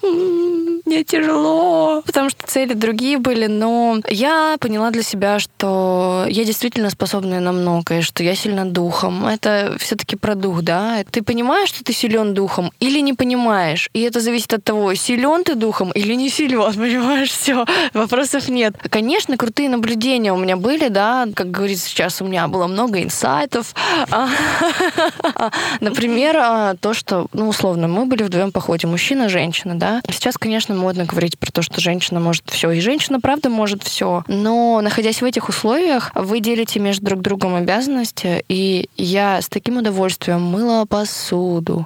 [0.87, 6.91] мне тяжело, потому что цели другие были, но я поняла для себя, что я действительно
[6.91, 9.27] способна на многое, что я сильна духом.
[9.27, 11.05] Это все-таки про дух, да?
[11.11, 13.91] Ты понимаешь, что ты силен духом или не понимаешь?
[13.93, 17.31] И это зависит от того, силен ты духом или не силен, понимаешь?
[17.31, 17.65] Все,
[17.95, 18.75] вопросов нет.
[18.91, 23.75] Конечно, крутые наблюдения у меня были, да, как говорится сейчас, у меня было много инсайтов.
[25.81, 30.01] Например, а, то, что, ну, условно, мы были вдвоем походе, мужчина, женщина, да.
[30.11, 32.71] Сейчас, конечно, модно говорить про то, что женщина может все.
[32.71, 34.25] И женщина, правда, может все.
[34.29, 38.45] Но, находясь в этих условиях, вы делите между друг другом обязанности.
[38.49, 41.30] И я с таким удовольствием мыла посуду,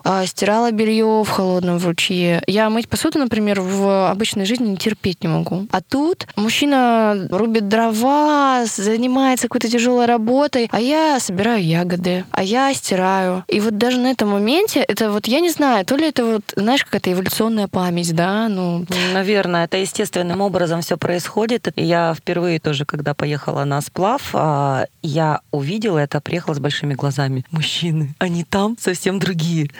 [0.04, 2.42] а, стирала белье в холодном ручье.
[2.46, 5.66] Я мыть посуду, например, в обычной жизни не терпеть не могу.
[5.70, 12.72] А тут мужчина рубит дрова, занимается какой-то тяжелой работой, а я собираю ягоды, а я
[12.74, 13.44] стираю.
[13.48, 16.42] И вот даже на этом моменте, это вот, я не знаю, то ли это вот,
[16.56, 21.68] знаешь, какая-то эволюционная память, да, ну, Наверное, это естественным образом все происходит.
[21.76, 27.44] Я впервые тоже, когда поехала на сплав, а, я увидела это, приехала с большими глазами.
[27.50, 29.33] Мужчины, они там совсем другие.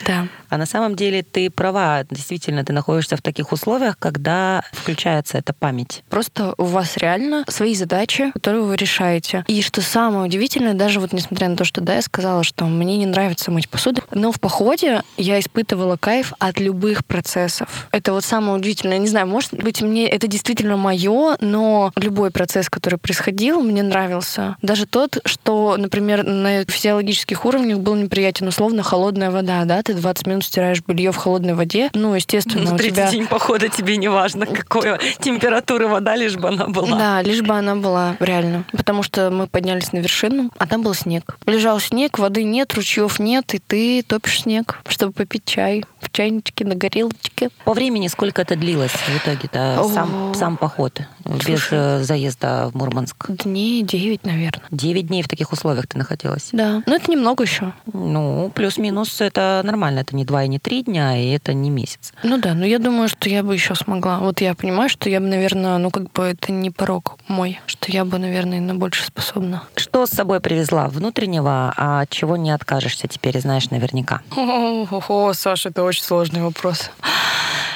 [0.06, 0.28] Да.
[0.48, 2.04] А на самом деле ты права.
[2.10, 6.04] Действительно, ты находишься в таких условиях, когда включается эта память.
[6.08, 9.44] Просто у вас реально свои задачи, которые вы решаете.
[9.48, 12.96] И что самое удивительное, даже вот несмотря на то, что да, я сказала, что мне
[12.96, 17.88] не нравится мыть посуду, но в походе я испытывала кайф от любых процессов.
[17.92, 22.30] Это вот самое удивительное я не знаю, может быть, мне это действительно мое, но любой
[22.30, 24.56] процесс, который происходил, мне нравился.
[24.62, 30.26] Даже тот, что, например, на физиологических уровнях был неприятен, условно, холодная вода, да, ты 20
[30.26, 33.10] минут стираешь белье в холодной воде, ну, естественно, ну, у тебя...
[33.10, 36.98] день похода тебе не важно, какой температуры вода, лишь бы она была.
[36.98, 38.64] Да, лишь бы она была, реально.
[38.72, 41.38] Потому что мы поднялись на вершину, а там был снег.
[41.46, 46.64] Лежал снег, воды нет, ручьев нет, и ты топишь снег, чтобы попить чай в чайничке
[46.64, 47.50] на горелочке.
[47.64, 48.92] По времени сколько это длилось?
[48.92, 53.30] в итоге-то сам, сам поход Слушай, без э, заезда в Мурманск?
[53.30, 54.62] Дней девять, наверное.
[54.70, 56.48] Девять дней в таких условиях ты находилась?
[56.52, 56.82] Да.
[56.86, 57.72] Но это немного еще.
[57.92, 60.00] Ну, плюс-минус это нормально.
[60.00, 62.12] Это не два и не три дня, и это не месяц.
[62.22, 64.18] Ну да, но я думаю, что я бы еще смогла.
[64.20, 67.90] Вот я понимаю, что я бы, наверное, ну как бы это не порог мой, что
[67.90, 69.64] я бы, наверное, на больше способна.
[69.76, 74.22] Что с собой привезла внутреннего, а от чего не откажешься теперь, знаешь наверняка?
[74.36, 76.90] О, Саша, это очень сложный вопрос.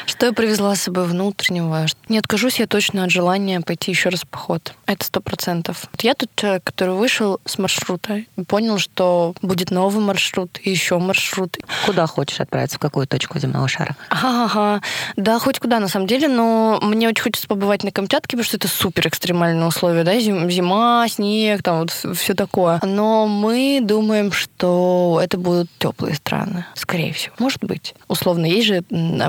[0.08, 1.84] Что я привезла с собой внутреннего?
[2.08, 4.72] Не откажусь я точно от желания пойти еще раз в поход.
[4.86, 5.84] Это сто процентов.
[6.00, 10.96] Я тот человек, который вышел с маршрута и понял, что будет новый маршрут и еще
[10.98, 11.58] маршрут.
[11.84, 12.78] Куда хочешь отправиться?
[12.78, 13.96] В какую точку земного шара?
[14.08, 14.80] Ага,
[15.16, 18.56] да, хоть куда на самом деле, но мне очень хочется побывать на Камчатке, потому что
[18.56, 22.80] это супер экстремальные условия, да, зима, снег, там вот все такое.
[22.82, 27.34] Но мы думаем, что это будут теплые страны, скорее всего.
[27.38, 27.94] Может быть.
[28.08, 28.82] Условно, есть же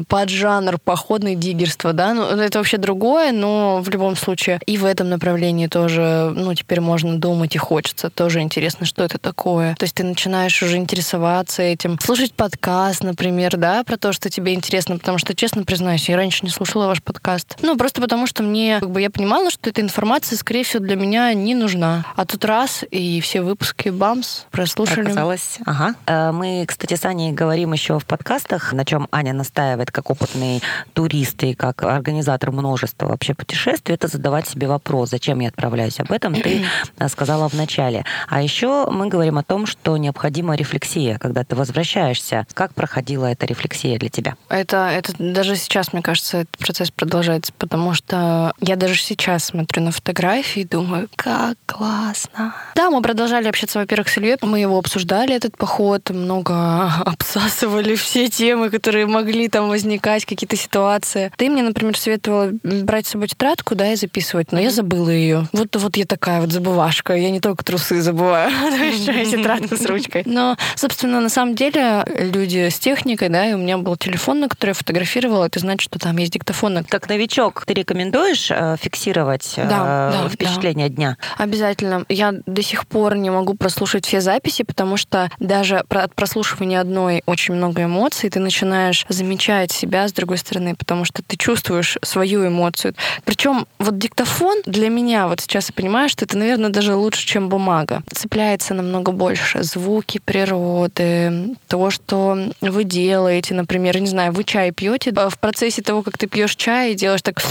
[0.07, 4.85] поджанр жанр походный диггерство, да, ну, это вообще другое, но в любом случае и в
[4.85, 9.75] этом направлении тоже, ну, теперь можно думать и хочется, тоже интересно, что это такое.
[9.75, 14.53] То есть ты начинаешь уже интересоваться этим, слушать подкаст, например, да, про то, что тебе
[14.53, 17.57] интересно, потому что, честно признаюсь, я раньше не слушала ваш подкаст.
[17.61, 20.95] Ну, просто потому что мне, как бы, я понимала, что эта информация, скорее всего, для
[20.95, 22.05] меня не нужна.
[22.15, 25.05] А тут раз, и все выпуски БАМС прослушали.
[25.05, 25.95] Оказалось, ага.
[26.05, 30.58] Э, мы, кстати, с Аней говорим еще в подкастах, на чем Аня настаивает как опытный
[30.93, 35.99] турист и как организатор множества вообще путешествий, это задавать себе вопрос, зачем я отправляюсь.
[35.99, 36.65] Об этом ты
[37.07, 38.05] сказала в начале.
[38.27, 42.45] А еще мы говорим о том, что необходима рефлексия, когда ты возвращаешься.
[42.53, 44.35] Как проходила эта рефлексия для тебя?
[44.49, 49.83] Это, это даже сейчас, мне кажется, этот процесс продолжается, потому что я даже сейчас смотрю
[49.83, 52.55] на фотографии и думаю, как классно.
[52.75, 58.29] Да, мы продолжали общаться, во-первых, с Ильей, мы его обсуждали, этот поход, много обсасывали все
[58.29, 61.31] темы, которые могли там возникать, какие-то ситуации.
[61.35, 65.49] Ты мне, например, советовала брать с собой тетрадку, да, и записывать, но я забыла ее.
[65.51, 67.13] Вот, вот я такая вот забывашка.
[67.13, 70.23] Я не только трусы забываю, а еще и тетрадку с ручкой.
[70.25, 74.47] Но, собственно, на самом деле люди с техникой, да, и у меня был телефон, на
[74.47, 76.85] который я фотографировала, это значит, что там есть диктофон.
[76.85, 80.95] Как новичок, ты рекомендуешь э, фиксировать э, да, да, впечатление да.
[80.95, 81.17] дня?
[81.37, 82.05] Обязательно.
[82.07, 87.23] Я до сих пор не могу прослушать все записи, потому что даже от прослушивания одной
[87.25, 91.97] очень много эмоций, ты начинаешь замечать себя с другой другой стороны, потому что ты чувствуешь
[92.03, 92.93] свою эмоцию.
[93.23, 97.49] Причем вот диктофон для меня, вот сейчас я понимаю, что это, наверное, даже лучше, чем
[97.49, 98.03] бумага.
[98.13, 99.63] Цепляется намного больше.
[99.63, 106.03] Звуки природы, то, что вы делаете, например, не знаю, вы чай пьете, в процессе того,
[106.03, 107.41] как ты пьешь чай, делаешь так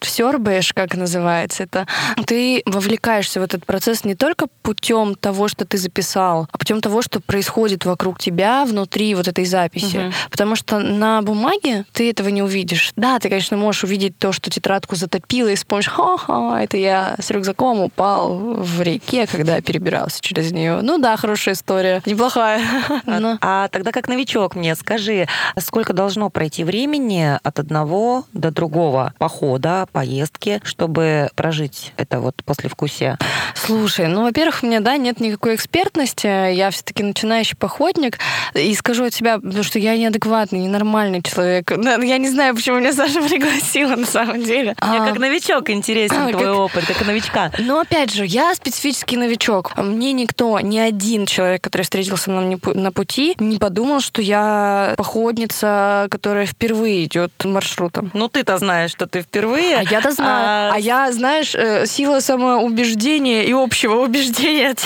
[0.00, 1.86] сербаешь, как называется, это
[2.26, 7.02] ты вовлекаешься в этот процесс не только путем того, что ты записал, а путем того,
[7.02, 9.96] что происходит вокруг тебя внутри вот этой записи.
[9.96, 10.12] Угу.
[10.30, 12.92] Потому что на бумаге ты этого не увидишь.
[12.96, 17.30] Да, ты, конечно, можешь увидеть то, что тетрадку затопило, и вспомнишь, ха-ха, это я с
[17.30, 20.80] рюкзаком упал в реке, когда перебирался через нее.
[20.82, 22.62] Ну да, хорошая история, неплохая.
[23.06, 23.38] А, Но...
[23.40, 25.26] а тогда как новичок мне скажи,
[25.58, 33.18] сколько должно пройти времени от одного до другого похода, поездки, чтобы прожить это вот послевкусие?
[33.54, 36.26] Слушай, ну, во-первых, у меня, да, нет никакой экспертности.
[36.26, 38.18] Я все-таки начинающий походник.
[38.54, 41.70] И скажу от себя, потому что я неадекватный, ненормальный человек.
[42.12, 44.76] Я не знаю, почему меня Саша пригласила на самом деле.
[44.86, 46.56] Мне а, как новичок интересен а, твой как...
[46.56, 47.50] опыт, как новичка.
[47.58, 49.74] Ну, опять же, я специфический новичок.
[49.78, 56.06] Мне никто, ни один человек, который встретился на, на пути, не подумал, что я походница,
[56.10, 58.10] которая впервые идет маршрутом.
[58.12, 59.78] Ну, ты-то знаешь, что ты впервые.
[59.78, 60.72] А я-то знаю.
[60.72, 64.74] А, а я, знаешь, э, сила самоубеждения и общего убеждения.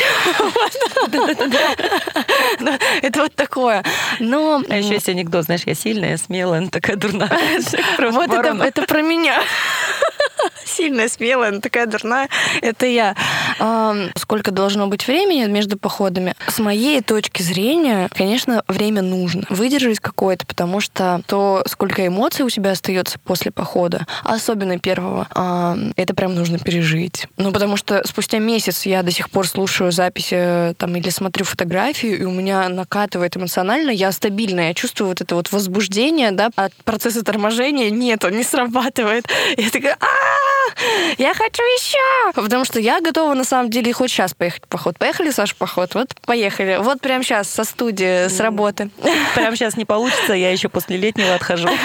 [3.02, 3.82] Это вот такое.
[4.20, 4.62] Но...
[4.68, 7.15] А еще есть анекдот, знаешь, я сильная, смелая, такая дурная.
[7.98, 9.40] Вот это про меня
[10.64, 12.28] сильная, смелая, но такая дурная.
[12.60, 13.14] Это я.
[14.16, 16.34] Сколько должно быть времени между походами?
[16.48, 19.44] С моей точки зрения, конечно, время нужно.
[19.48, 25.26] Выдержать какое-то, потому что то, сколько эмоций у тебя остается после похода, особенно первого,
[25.96, 27.26] это прям нужно пережить.
[27.36, 32.10] Ну, потому что спустя месяц я до сих пор слушаю записи там или смотрю фотографии,
[32.10, 36.72] и у меня накатывает эмоционально, я стабильная, я чувствую вот это вот возбуждение, да, от
[36.84, 39.26] процесса торможения нет, он не срабатывает.
[39.56, 40.06] Я такая, а
[41.18, 42.32] я хочу еще!
[42.34, 44.98] Потому что я готова, на самом деле, хоть сейчас поехать в поход.
[44.98, 45.94] Поехали, Саша, в поход?
[45.94, 46.78] Вот поехали.
[46.80, 48.90] Вот прямо сейчас со студии, с работы.
[49.34, 51.68] Прямо сейчас не получится, я еще после летнего отхожу.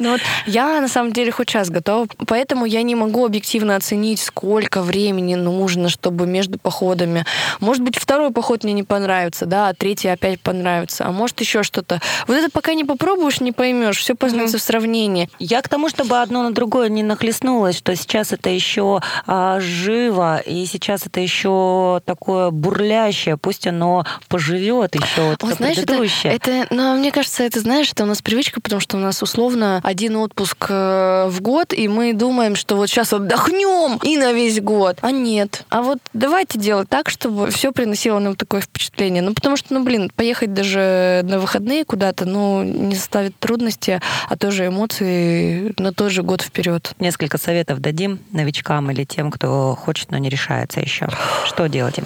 [0.00, 2.06] Ну вот я, на самом деле, хоть сейчас готова.
[2.26, 7.24] Поэтому я не могу объективно оценить, сколько времени нужно, чтобы между походами.
[7.60, 11.06] Может быть, второй поход мне не понравится, да, а третий опять понравится.
[11.06, 12.00] А может, еще что-то.
[12.26, 13.98] Вот это пока не попробуешь, не поймешь.
[13.98, 14.60] Все познается mm-hmm.
[14.60, 15.30] в сравнении.
[15.38, 20.42] Я к тому, чтобы одно на другое не нахлестнулось, что сейчас это еще а, живо,
[20.46, 26.32] и сейчас это еще такое бурлящее, пусть оно поживет еще вот О, знаешь, предыдущее.
[26.32, 29.22] Это, это, ну, мне кажется, это, знаешь, это у нас привычка, потому что у нас
[29.22, 34.32] условно один отпуск э, в год, и мы думаем, что вот сейчас отдохнем и на
[34.32, 34.98] весь год.
[35.00, 35.64] А нет.
[35.70, 39.22] А вот давайте делать так, чтобы все приносило нам такое впечатление.
[39.22, 44.36] Ну, потому что, ну, блин, поехать даже на выходные куда-то, ну, не составит трудности, а
[44.36, 46.92] тоже эмоции на тот же год вперед.
[46.98, 51.06] Несколько советов дадим новичкам или тем, кто хочет, но не решается еще?
[51.46, 52.04] Что делать им?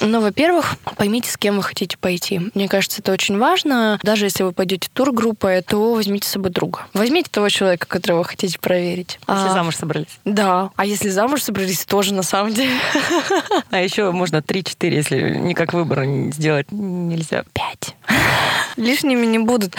[0.00, 2.50] Ну, во-первых, поймите, с кем вы хотите пойти.
[2.54, 3.98] Мне кажется, это очень важно.
[4.02, 6.86] Даже если вы пойдете тургруппой, то возьмите с собой друга.
[6.92, 9.18] Возьмите того человека, которого вы хотите проверить.
[9.28, 10.18] Если а, замуж собрались.
[10.24, 10.70] Да.
[10.76, 12.72] А если замуж собрались, тоже на самом деле.
[13.70, 17.44] А еще можно 3-4, если никак выбора сделать нельзя.
[17.52, 17.94] Пять.
[18.76, 19.74] Лишними не будут.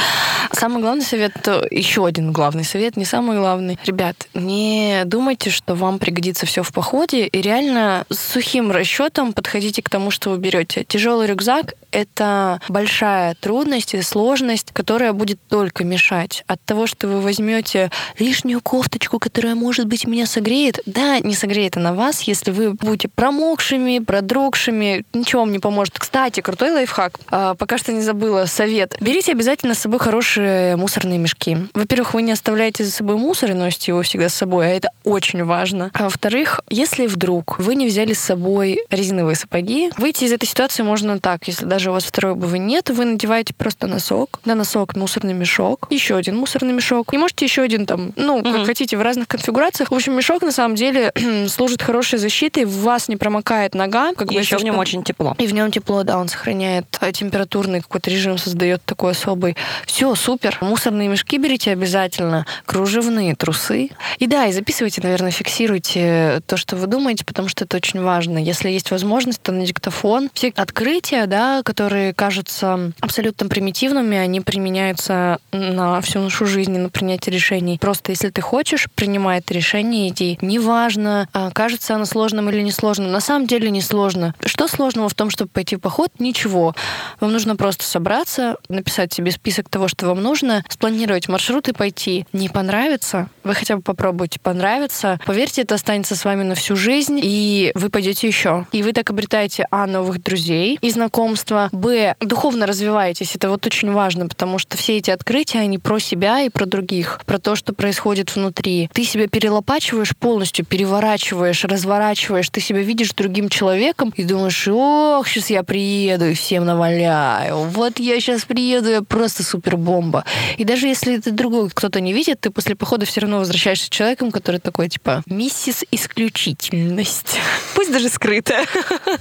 [0.53, 1.33] Самый главный совет,
[1.69, 3.79] еще один главный совет, не самый главный.
[3.85, 9.81] Ребят, не думайте, что вам пригодится все в походе, и реально с сухим расчетом подходите
[9.81, 10.83] к тому, что вы берете.
[10.83, 16.43] Тяжелый рюкзак— это большая трудность и сложность, которая будет только мешать.
[16.47, 21.77] От того, что вы возьмете лишнюю кофточку, которая, может быть, меня согреет, да, не согреет
[21.77, 25.97] она вас, если вы будете промокшими, продрогшими, ничего вам не поможет.
[25.99, 27.19] Кстати, крутой лайфхак.
[27.29, 28.95] А, пока что не забыла совет.
[28.99, 31.57] Берите обязательно с собой хорошие мусорные мешки.
[31.73, 34.89] Во-первых, вы не оставляете за собой мусор и носите его всегда с собой, а это
[35.03, 35.91] очень важно.
[35.93, 40.83] А во-вторых, если вдруг вы не взяли с собой резиновые сапоги, выйти из этой ситуации
[40.83, 41.47] можно так.
[41.47, 44.39] Если даже у вас второй обуви нет, вы надеваете просто носок.
[44.45, 47.13] На носок мусорный мешок, еще один мусорный мешок.
[47.13, 48.51] И можете еще один там, ну, угу.
[48.51, 49.91] как хотите, в разных конфигурациях.
[49.91, 51.11] В общем, мешок на самом деле
[51.47, 54.13] служит хорошей защитой, в вас не промокает нога.
[54.13, 54.81] Как и бы, еще в нем что...
[54.81, 55.35] очень тепло.
[55.37, 59.55] И в нем тепло, да, он сохраняет э, температурный какой-то режим, создает такой особый.
[59.85, 60.57] Все, супер.
[60.61, 63.89] Мусорные мешки берите обязательно, кружевные трусы.
[64.19, 68.37] И да, и записывайте, наверное, фиксируйте то, что вы думаете, потому что это очень важно.
[68.37, 70.29] Если есть возможность, то на диктофон.
[70.33, 77.33] Все открытия, да, которые кажутся абсолютно примитивными, они применяются на всю нашу жизнь, на принятие
[77.33, 77.77] решений.
[77.79, 80.37] Просто если ты хочешь, принимай это решение, иди.
[80.41, 83.13] Неважно, а, кажется оно сложным или не сложным.
[83.13, 84.35] На самом деле не сложно.
[84.45, 86.09] Что сложного в том, чтобы пойти в поход?
[86.19, 86.75] Ничего.
[87.21, 92.25] Вам нужно просто собраться, написать себе список того, что вам нужно спланировать маршрут и пойти.
[92.33, 95.21] Не понравится, вы хотя бы попробуйте понравится.
[95.25, 98.65] Поверьте, это останется с вами на всю жизнь, и вы пойдете еще.
[98.73, 103.35] И вы так обретаете, а, новых друзей и знакомства, б, духовно развиваетесь.
[103.35, 107.21] Это вот очень важно, потому что все эти открытия, они про себя и про других,
[107.25, 108.89] про то, что происходит внутри.
[108.93, 115.49] Ты себя перелопачиваешь полностью, переворачиваешь, разворачиваешь, ты себя видишь другим человеком и думаешь, ох, сейчас
[115.49, 117.57] я приеду и всем наваляю.
[117.57, 120.25] Вот я сейчас приеду, я просто супер бомба.
[120.57, 124.31] И даже если ты другой кто-то не видит, ты после похода все равно возвращаешься человеком,
[124.31, 127.39] который такой, типа, миссис исключительность.
[127.75, 128.65] Пусть даже скрытая.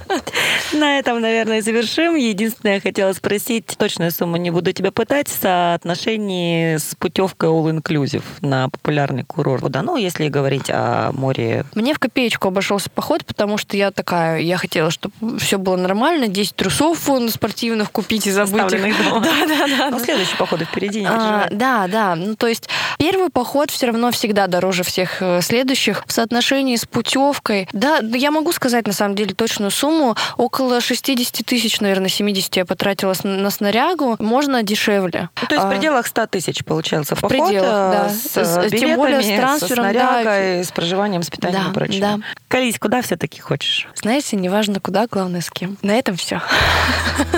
[0.73, 2.15] На этом, наверное, завершим.
[2.31, 7.77] Единственное, я хотела спросить, точную сумму не буду тебя пытать, в соотношении с путевкой All
[7.77, 9.63] Inclusive на популярный курорт.
[9.69, 11.65] Да, ну, если говорить о море.
[11.75, 16.27] Мне в копеечку обошелся поход, потому что я такая, я хотела, чтобы все было нормально,
[16.27, 18.81] 10 трусов спортивных купить и забыть их.
[19.21, 19.89] Да, да, да.
[19.89, 22.15] Ну, следующий поход впереди, не а, Да, да.
[22.15, 26.85] Ну, то есть первый поход все равно всегда дороже всех э, следующих в соотношении с
[26.85, 27.67] путевкой.
[27.73, 30.15] Да, я могу сказать на самом деле точную сумму.
[30.37, 34.15] Около 60 тысяч, наверное, 70 я потратила на снарягу.
[34.19, 35.29] Можно дешевле.
[35.41, 37.47] Ну, то есть в а, пределах 100 тысяч получается в поход?
[37.47, 38.09] пределах, э, да.
[38.09, 40.63] С, с билетами, Тем более с трансфером, со снарягой, да.
[40.63, 41.99] с проживанием, с питанием да, и прочим.
[41.99, 42.19] Да.
[42.47, 43.87] Колись, куда все-таки хочешь?
[43.95, 45.77] Знаете, неважно куда, главное с кем.
[45.81, 46.41] На этом все.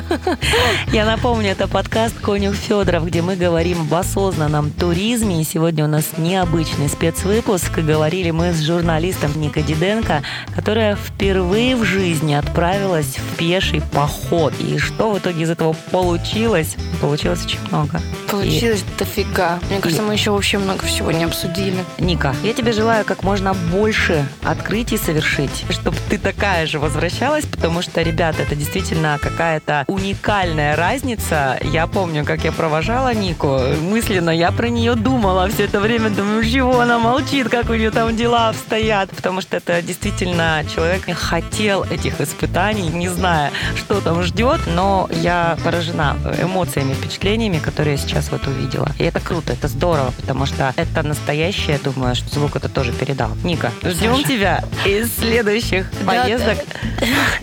[0.92, 5.42] Я напомню, это подкаст «Конюх Федоров», где мы говорим об осознанном туризме.
[5.42, 7.78] И сегодня у нас необычный спецвыпуск.
[7.78, 10.24] И говорили мы с журналистом Ника Диденко,
[10.54, 14.54] которая впервые в жизни отправилась в пеший поход.
[14.60, 16.76] И что в итоге из этого получилось?
[17.02, 18.02] Получилось очень много.
[18.30, 19.00] Получилось и...
[19.00, 19.60] дофига.
[19.70, 20.06] Мне кажется, и...
[20.06, 21.84] мы еще вообще много всего не обсудили.
[21.98, 27.82] Ника, я тебе желаю как можно больше открытий совершить, чтобы ты такая же возвращалась, потому
[27.82, 31.60] что, ребята, это действительно какая-то уникальная разница.
[31.62, 36.44] Я помню, как я провожала Нику, мысленно я про нее думала все это время, думаю,
[36.44, 41.84] чего она молчит, как у нее там дела обстоят, потому что это действительно человек хотел
[41.84, 48.32] этих испытаний, не зная, что там ждет, но я поражена эмоциями, впечатлениями, которые я сейчас
[48.32, 48.92] вот увидела.
[48.98, 53.32] И это круто, это здорово, потому что это настоящее, думаю, что звук это тоже передал.
[53.44, 54.28] Ника, ждем Саша.
[54.28, 56.58] тебя из следующих поездок.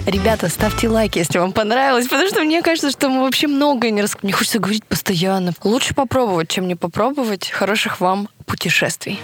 [0.07, 4.03] Ребята, ставьте лайки, если вам понравилось, потому что мне кажется, что мы вообще многое не
[4.03, 4.27] рассказали.
[4.27, 5.53] Мне хочется говорить постоянно.
[5.65, 7.51] Лучше попробовать, чем не попробовать.
[7.51, 9.21] Хороших вам путешествий.